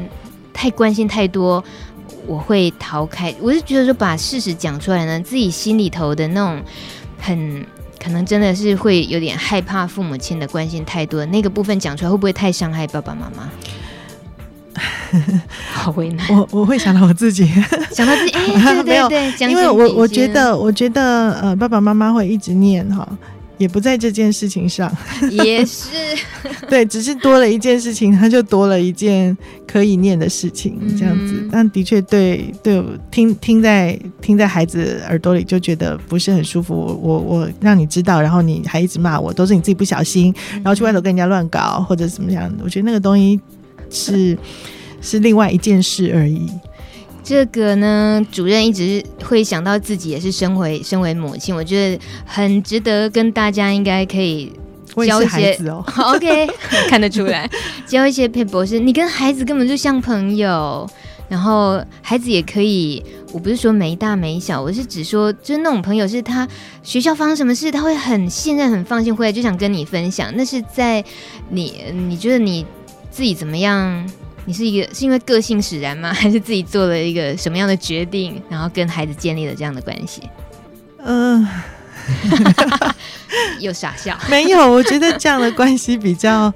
[0.51, 1.63] 太关心太多，
[2.25, 3.33] 我会逃开。
[3.39, 6.63] 我是觉得说把事实讲出来呢，自己心里头的那种
[7.19, 7.63] 很
[8.03, 13.47] 可能真的是会有点害怕父母亲的关心太多，那个部分讲出来会不会太伤害爸爸妈妈？
[15.73, 17.45] 好为难，我我会想到我自己，
[17.91, 23.07] 想到自己，哎，对对对，因为我我觉得，我觉得，呃，爸爸妈妈会一直念哈，
[23.57, 24.91] 也不在这件事情上，
[25.29, 25.89] 也是，
[26.69, 29.35] 对，只是多了一件事情，他就多了一件
[29.67, 31.33] 可以念的事情，这样子。
[31.35, 36.73] 嗯、但的确，对对，听听在听在孩子耳朵里就觉得不是很舒服。
[36.75, 42.63] 我我我让你知道，然后你还一直骂我，都是你自己不小心，然后去外头跟人家乱搞或者怎么样的。
[42.63, 43.39] 我觉得那个东西
[43.91, 44.37] 是。
[45.03, 46.47] 是另外一件事而已。
[47.23, 54.53] 这个呢，主任一直会想到自己也是身为身为母亲，我觉得很值得跟大家应该可以
[55.07, 55.83] 教一些孩子哦。
[56.13, 56.47] OK，
[56.87, 57.49] 看得出来，
[57.87, 60.87] 教一些佩博士，你跟孩子根本就像朋友，
[61.27, 63.03] 然后孩子也可以。
[63.33, 66.45] 我不是说没大没小，我是只说就是那种朋友，是他
[66.83, 70.31] 学校发生什么事，他会很信任、很放心，回来就想跟你分享。
[70.35, 71.01] 那是在
[71.49, 72.65] 你你觉得你
[73.11, 74.09] 自己怎么样？
[74.45, 76.11] 你是一个是因为个性使然吗？
[76.15, 80.23] 还是自己做了一个什么样的决定，然后跟孩子建立了这样的关系？
[81.03, 81.47] 嗯、
[82.25, 82.95] 呃，
[83.61, 84.17] 又傻笑。
[84.29, 86.51] 没有，我觉得这样的关系比较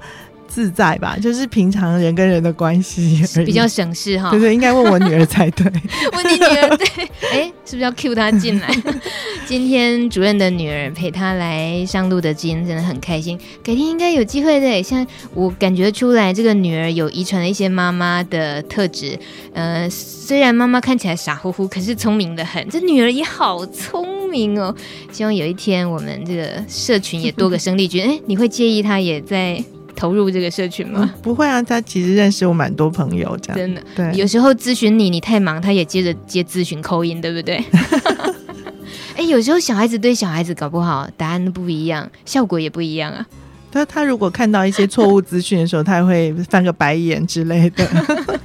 [0.56, 4.30] 自在吧，就是平常人跟人的关系比较省事哈。
[4.30, 5.66] 对对，应该问我女儿才对。
[6.16, 6.86] 问你女儿对？
[7.30, 8.74] 哎、欸，是不是要 cue 她进来？
[9.44, 13.38] 今天主任的女儿陪她来上路的基因，真的很开心。
[13.62, 14.82] 改天应该有机会的。
[14.82, 19.18] 像我感觉出来，这个女儿有遗传了一些妈妈的特质。
[19.52, 22.66] 呃，虽然妈妈看起来傻乎乎，可是聪明的很。
[22.70, 24.74] 这女儿也好聪明哦。
[25.12, 28.02] 希望有一天我们这个社群也多个生力军。
[28.02, 29.62] 哎、欸，你会介意她也在
[29.96, 31.12] 投入这个社群吗？
[31.22, 33.82] 不会啊，他其实认识我蛮多朋友，这样真的。
[33.96, 37.56] 对，有时候咨询你，你太忙，他也接着接咨询 call in，对不对？
[39.16, 43.26] 哎、欸，有时候小孩子对小孩子搞不好答案都不一样，效果也不一样啊。
[43.72, 47.86] 他他如果看到一些错误资讯的时候，他还会翻个白眼之类的。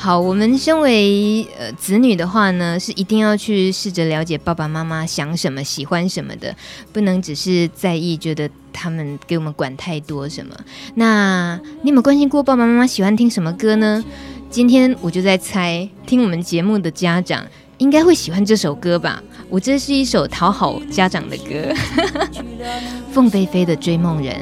[0.00, 6.54] 好，我们身为呃子女的话呢，是一定要去试着了解爸爸妈妈想什么、喜欢什么的，
[6.92, 10.54] 不能只是在意觉得他们给我们管太多什么。
[10.94, 14.04] 那你有没有关心过爸爸妈妈喜欢听什么歌呢？
[14.48, 17.44] 今天我就在猜，听我们节目的家长。
[17.78, 19.22] 应该会喜欢这首歌吧？
[19.48, 21.72] 我这是一首讨好家长的歌，
[23.12, 24.34] 凤飞飞的《追梦人》。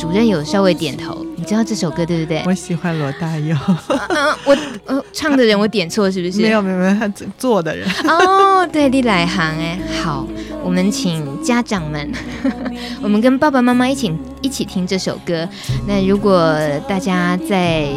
[0.00, 1.24] 哎，主任有稍微点头。
[1.36, 2.42] 你知道这首歌对不对？
[2.46, 3.54] 我喜欢罗大佑。
[3.88, 6.40] 嗯，我呃唱的人我点错是不是？
[6.40, 7.88] 没有没有没有，他做的人。
[8.04, 9.78] 哦，对，李来行哎。
[10.02, 10.26] 好，
[10.62, 12.10] 我们请家长们，
[13.02, 15.46] 我们跟爸爸妈妈一起一起听这首歌。
[15.86, 16.56] 那如果
[16.88, 17.88] 大家在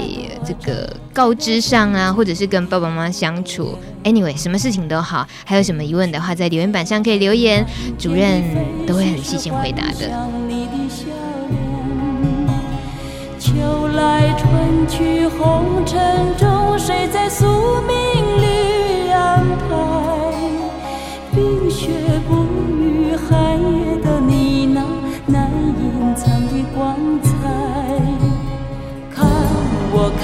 [0.46, 7.66] 这个告知上啊，或者是跟爸爸妈妈相处，anyway，什么事情都好，还有什么疑问的话，在留言板上可以留言，
[7.98, 8.42] 主任
[8.86, 10.10] 都会很细心回答的。
[13.96, 17.46] 来春去红尘中，谁在宿
[17.82, 17.94] 命
[18.42, 19.76] 里安排？
[21.32, 21.92] 冰雪
[22.28, 22.44] 不
[22.82, 24.82] 语，寒夜的你那
[25.28, 27.30] 难隐藏的光彩。
[29.14, 29.26] 看
[29.92, 30.24] 我看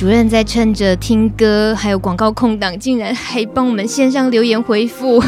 [0.00, 5.22] 主任在趁着听歌还有广告空档，竟然还帮我们线上留言回复，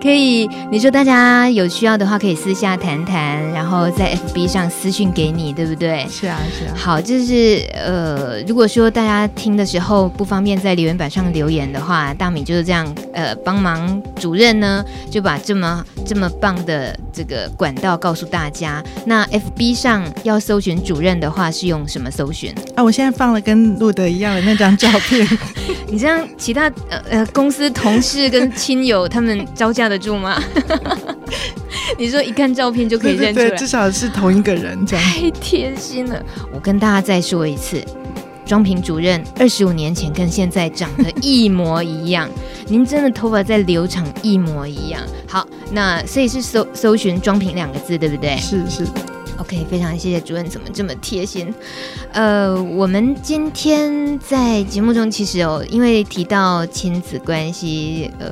[0.00, 6.06] 可以，你说大家有需要的话，可以私下谈谈，然后在 FB 上私讯给你，对不对？
[6.08, 6.74] 是啊，是啊。
[6.74, 18.82] 好，就是呃，如果说大家听的时候不方便在留言板上留言的话，大米就是这样，呃，帮忙主任呢就把这么这么棒的这个管道告诉大家。
[19.04, 22.54] 那 FB 上要搜寻主任的话，是用什么搜寻？
[22.74, 25.28] 啊，我现在放了跟路德一样的那张照片。
[25.92, 30.40] 你这样，其他呃呃公司同事跟亲友他们招架得住吗？
[31.98, 36.24] 你说一看照片就可以认出来，对对对，至少是同一个人，这样太贴心了。
[36.52, 37.84] 我跟大家再说一次，
[38.46, 42.30] 庄平主任二十五年前跟现在长得一模一样，
[42.68, 45.02] 您真的头发在留长一模一样。
[45.26, 48.36] 好，那所以是搜搜寻庄平两个字，对不对？
[48.38, 48.86] 是是。
[49.38, 51.52] OK，非常谢谢主任，怎么这么贴心？
[52.12, 58.30] 呃，我们今天在节目中其实有因为提到亲子关系，呃。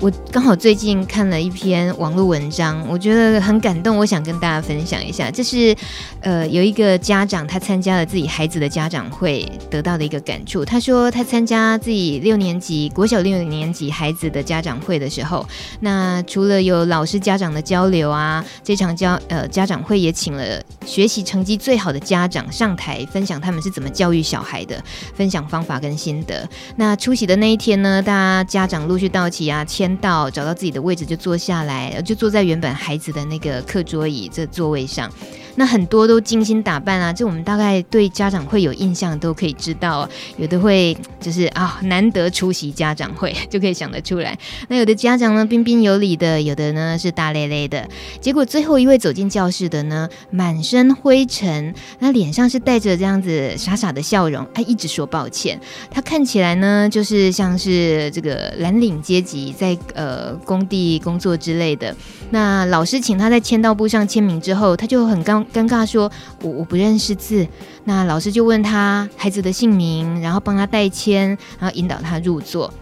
[0.00, 5.30] 我刚好最近看了一篇网络文章，我觉得很感动，我想跟大家分享一下。
[5.30, 5.74] 这是
[6.20, 10.64] 呃有一个家长他参加了自己孩子的家长会得到的一个感触。
[10.64, 15.46] 他说他参加自己六年级国小六年级孩子的家长会的时候，
[15.80, 24.82] 那除了有老师家长的交流啊，这场教呃家长会也请了学习成绩最好的家长上台分享他们是怎么教育小孩的，
[25.14, 26.48] 分享方法跟心得。
[26.76, 29.65] 那出席的那一天呢，大家家长陆续到齐啊。
[29.66, 35.10] 签到，找到自己的位置就坐下来，就坐在原本孩子的那个课桌椅这座位上。
[35.58, 40.06] 那很多都精心打扮啊，就我们大概对家长会有印象，都可以知道。
[40.36, 44.38] 有的会就是啊，难得出席家长会，就可以想得出来。
[44.68, 47.88] 那有的家长呢，彬彬有礼的；有的呢是大咧咧的。
[48.20, 55.58] 结果最后一位走进教室的呢，满身灰尘，那脸上是带着这样子傻傻的笑容，他，一直说抱歉。
[55.90, 61.92] 他看起来呢，就是像是这个蓝领阶级，在呃工地工作之类的。
[62.30, 65.44] 那老师请他在签到簿上签名之后，他就很尴。
[65.52, 66.10] 尴尬说
[66.42, 67.46] ：“我我不认识字。”
[67.84, 71.28] 那老师就问他孩子的姓名，然后帮他代签，
[71.58, 72.72] 然后引导他入座。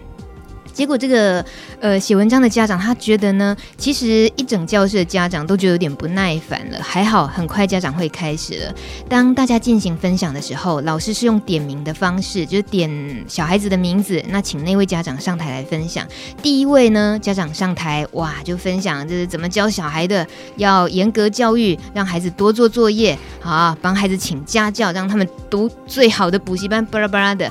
[0.75, 1.43] 结果这个
[1.81, 6.79] 呃写文章的家长他觉得呢，其实一整教室的家长都觉得有点不耐烦了。
[6.83, 8.75] 还好，很快家长会开始了。
[9.09, 16.05] 当大家进行分享的时候，老师是用点名的方式，就是点小孩子的名字，那请那位家长上台来分享。
[16.43, 27.49] 第一位呢，家长上台，哇，就分享这是怎么教小孩的，要严格教育，让孩子多做作业，好，帮孩子请家教，让他们读最好的补习班，巴拉巴拉的。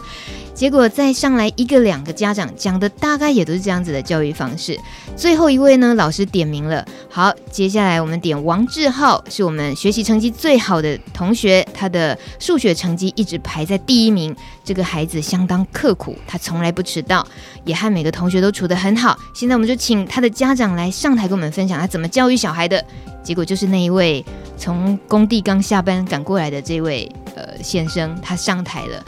[0.53, 4.79] 结果再上来一个两个家长讲的大概也都是这样子的教育方式。
[5.15, 6.85] 最后一位呢，老师点名了。
[7.09, 14.35] 好，接下来我们点王志浩，是我们学习成绩最好的同学，他的数学成绩一直排在第一名。
[14.63, 17.27] 这个孩子相当刻苦，他从来不迟到，
[17.65, 19.17] 也和每个同学都处得很好。
[19.33, 22.83] 现在我们就请他的家长来上台跟我们分享他怎么教育小孩的。
[23.21, 24.23] 结果就是那一位
[24.57, 29.03] 从工地刚下班赶过来的这位呃先生，他上台了。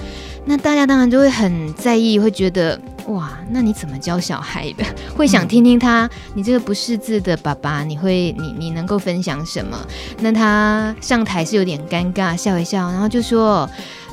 [0.47, 4.85] 那大家当然就会很在意，会觉得哇，那你怎么教小孩的？
[5.17, 9.75] 会想听听他，你这个不识字的爸爸，你会你你能够分享什么？
[10.19, 13.67] 那他上台是有点尴尬，笑一笑，然后就说，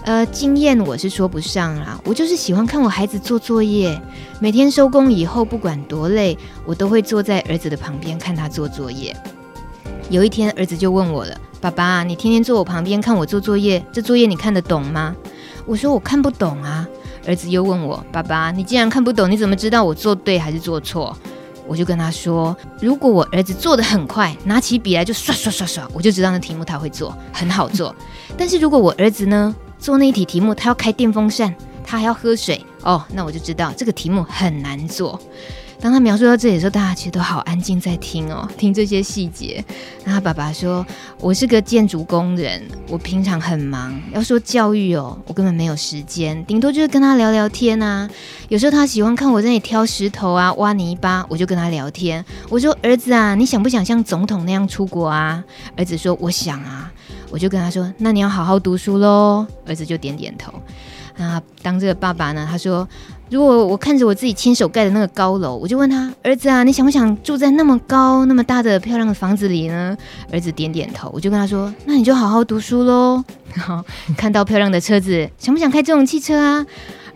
[0.04, 4.00] 呃，经验我是说不上啦，我就是喜欢看我孩子做作业，
[4.40, 9.14] 每天收工以后不管多累，我都会坐在儿子的旁边看他做作业。
[10.08, 15.14] 有一天儿子就问我了，爸爸，你天天坐我旁边看我做作业，这作业你看得懂吗？
[15.66, 16.86] 我说我看不懂啊，
[17.26, 21.16] 儿子又问我：“爸爸，你既然看不懂，你怎么知道我做对还是做错？”
[21.66, 27.94] 我就跟他说：“如果我儿子做得很快，拿起笔来就刷刷刷刷，我就知道那题目他会做，很好做。
[28.36, 31.54] 但是如果我儿子呢，做那一题题目，他要开电风扇，
[31.84, 35.18] 他还要喝水，哦，那我就知道这个题目很难做。”
[35.82, 39.62] 当他描述到这里的时候，大家其实都好安静在听哦，听这些细节。
[40.04, 40.86] 那他爸爸说
[41.18, 44.00] ：“我是个建筑工人，我平常很忙。
[44.12, 48.08] 要说教育哦，我根本没有时间，顶多就是跟他聊聊天啊。
[48.48, 52.24] 有时候他喜欢看我在那里挑石头啊、挖泥巴，我就跟他聊天。
[52.48, 55.42] 我说：儿子啊，你想不想像总统那样出国啊？
[55.76, 56.92] 儿子说：我想啊。
[57.28, 59.44] 我就跟他说：那你要好好读书喽。
[59.66, 60.52] 儿子就点点头。
[61.18, 62.88] 啊，当这个爸爸呢，他说。”
[63.32, 69.96] 如果我看着我自己亲手盖的那个高楼，我就问他儿子啊，你想不想住在那么高、那么大的漂亮的房子里呢？
[70.30, 71.10] 儿子点点头。
[71.14, 73.24] 我就跟他说，那你就好好读书喽。
[73.54, 73.82] 然后
[74.18, 76.66] 看到漂亮的车子，想不想开这种汽车啊？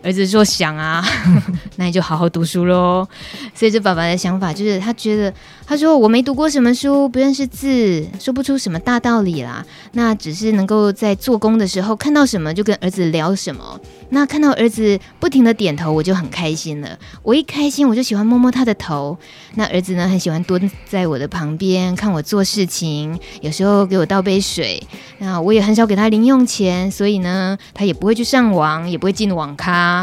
[0.07, 1.03] 儿子说想啊，
[1.75, 3.05] 那你就好好读书喽。
[3.53, 5.33] 所以这爸爸的想法就是，他觉得
[5.65, 9.65] 他说我没读过什么书，不认识字，说不出什么大道理啦。
[9.91, 13.77] 那只是能够在做工的时候看到什么就跟儿子聊什么。
[14.11, 16.97] 那看到儿子不停的点头，我就很开心了。
[17.21, 19.17] 我一开心，我就喜欢摸摸他的头。
[19.55, 24.81] 那儿子呢，很喜欢蹲在我的旁边看我做事情，有时候给我倒杯水。
[25.17, 29.96] 那我也很少给他零用钱，所以呢，他也不会去上网，也不会进网咖，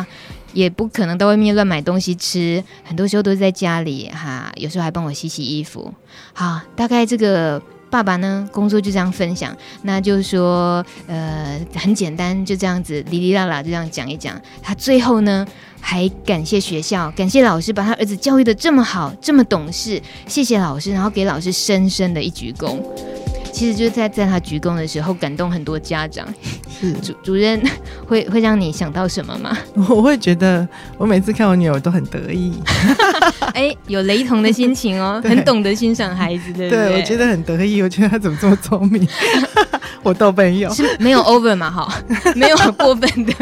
[0.52, 2.62] 也不可能到外面乱买东西吃。
[2.84, 5.92] 很多时候都是在家里哈，有时候还帮我洗洗衣服。
[6.32, 7.60] 好，大概这个。
[7.90, 14.34] 爸爸呢，工作就这样分享，那就是说，呃，很简单，就这样子，哩哩啦啦就这样讲一讲。
[14.60, 15.46] 他最后呢，
[15.80, 22.80] 还感谢学校，感谢老师把他儿子教育得这么好，这么懂事，谢谢老师，然后给老师深深的一鞠躬。
[23.54, 26.26] 其实就是在在他鞠躬的时候，感动很多家长。
[26.68, 27.62] 是 主主任
[28.04, 29.56] 会会让你想到什么吗？
[29.88, 30.66] 我会觉得，
[30.98, 32.52] 我每次看我女儿都很得意。
[33.52, 36.68] 哎、欸，有雷同的心情哦，很懂得欣赏孩子的。
[36.68, 37.80] 对，我觉得很得意。
[37.80, 39.06] 我觉得他怎么这么聪明？
[40.02, 41.70] 我都没有，是没有 over 嘛？
[41.70, 42.02] 哈，
[42.34, 43.32] 没有过分的。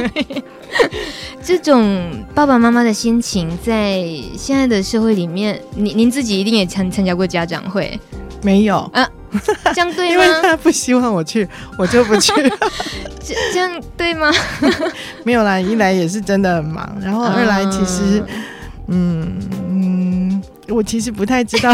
[1.42, 4.04] 这种爸爸妈妈的心情，在
[4.36, 7.98] 现在的社会里面，您您自己一定也参参加过家长会。
[8.42, 9.08] 没有啊，
[9.74, 10.12] 这样对吗？
[10.12, 12.32] 因为他不希望我去，我就不去。
[13.24, 14.30] 这这样对吗？
[15.24, 18.22] 没有啦，一来也是真的很忙，然后二来其实，
[18.88, 19.38] 嗯
[19.70, 21.72] 嗯，我其实不太知道，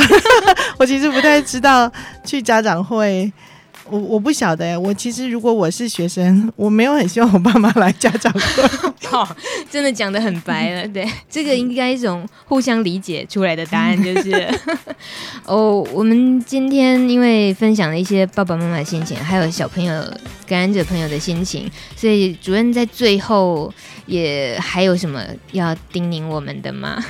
[0.79, 1.91] 我其实不太知道
[2.25, 3.33] 去家长会。
[3.91, 8.41] 我我不晓得，我其实如果我是学生，我没有很希望我爸妈来家长会。
[9.09, 9.37] 好，
[9.71, 14.49] 真的讲得很白了，对，这个应该一种互相理解出来的答案就是，
[15.47, 19.95] 哦，我们今天因为分享了一些爸爸妈妈的心情，还有小朋友
[20.47, 23.73] 感染者朋友的心情，所以主任在最后
[24.07, 27.03] 也还有什么要叮咛我们的吗？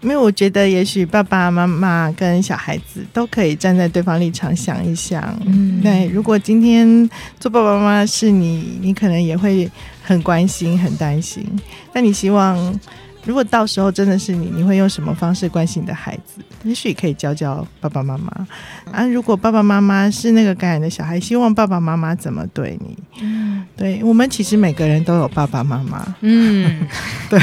[0.00, 5.22] 因为我觉得，也许爸爸妈妈跟小孩子都可以站在对方立场想一想。
[5.46, 7.08] 嗯，对，如果今天
[7.40, 9.70] 做爸爸妈妈是你，你可能也会
[10.02, 11.44] 很关心、很担心。
[11.92, 12.80] 那你希望？
[13.24, 16.42] 如果到时候真的是你，你会用什么方式关心你的孩子？
[16.62, 18.46] 也许可以教教爸爸妈妈
[18.90, 19.06] 啊。
[19.06, 22.96] 如果爸爸妈妈是那个感染的小孩，希望爸爸妈妈怎么对你？
[23.20, 26.14] 嗯，对，我们其实每个人都有爸爸妈妈。
[26.20, 26.86] 嗯，
[27.30, 27.40] 对，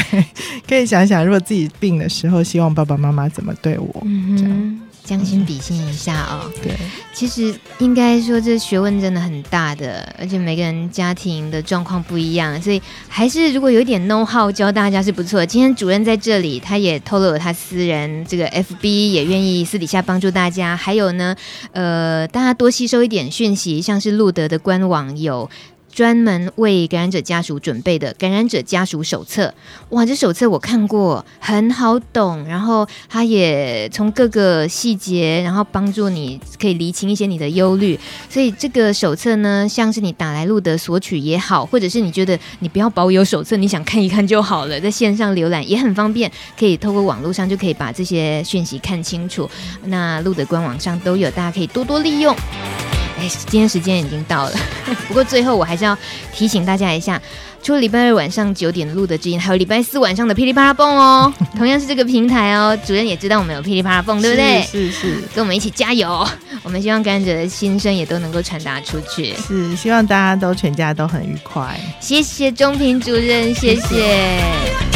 [0.68, 4.02] 可以想想，如果自己病的时候，希望爸爸妈妈怎么对我？
[4.06, 4.80] 嗯，这样。
[5.04, 6.52] 将心比心一下哦。
[6.62, 6.74] 对，
[7.14, 15.46] 其实应该说这学问真的很大的，而且每个人家庭的状况不一样，所以还是如果有一点 know how 教大家是不错。
[15.46, 20.76] 今天主任在这里，他也透露了他私人这个 FB，也愿意私底下帮助大家。
[20.76, 21.36] 还有呢，
[21.72, 25.50] 呃，大家多吸收一点讯息，像是路德的官网有。
[25.92, 29.54] 专门为感染者家属准备的感染者家属手册，
[29.90, 38.00] 哇，这手册我看过，很好懂，然后它也从各个细节，然后帮助你可以厘清一些你的忧虑。
[38.30, 49.50] 所以这个手册呢，像是你打来露德索取也好，或者是你觉得你不要保有手册，你想看一看就好了，在线上浏览也很方便，可以透过网络上就可以把这些讯息看清楚。
[49.86, 52.36] 那露德官网上都有，大家可以多多利用。
[53.22, 54.56] 哎，今天时间已经到了，
[55.08, 55.96] 不过最后我还是要
[56.34, 57.22] 提醒大家一下，
[57.62, 62.76] 除了礼拜二晚上九点录的露德之音，还有礼拜四晚上的噼里啪啦蹦哦， 同样是这个平台哦。
[62.86, 64.64] 主任也知道我们有噼里啪啦蹦，对不对？
[64.64, 66.28] 是是，是跟我们一起加油，
[66.64, 69.36] 我们希望感染者的心声也都能够传达出去。
[69.36, 71.80] 是，希望大家都全家都很愉快。
[72.00, 74.91] 谢谢中平主任，谢谢。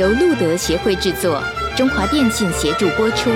[0.00, 1.44] 由路德协会制作
[1.76, 3.28] 中华电信协助播出。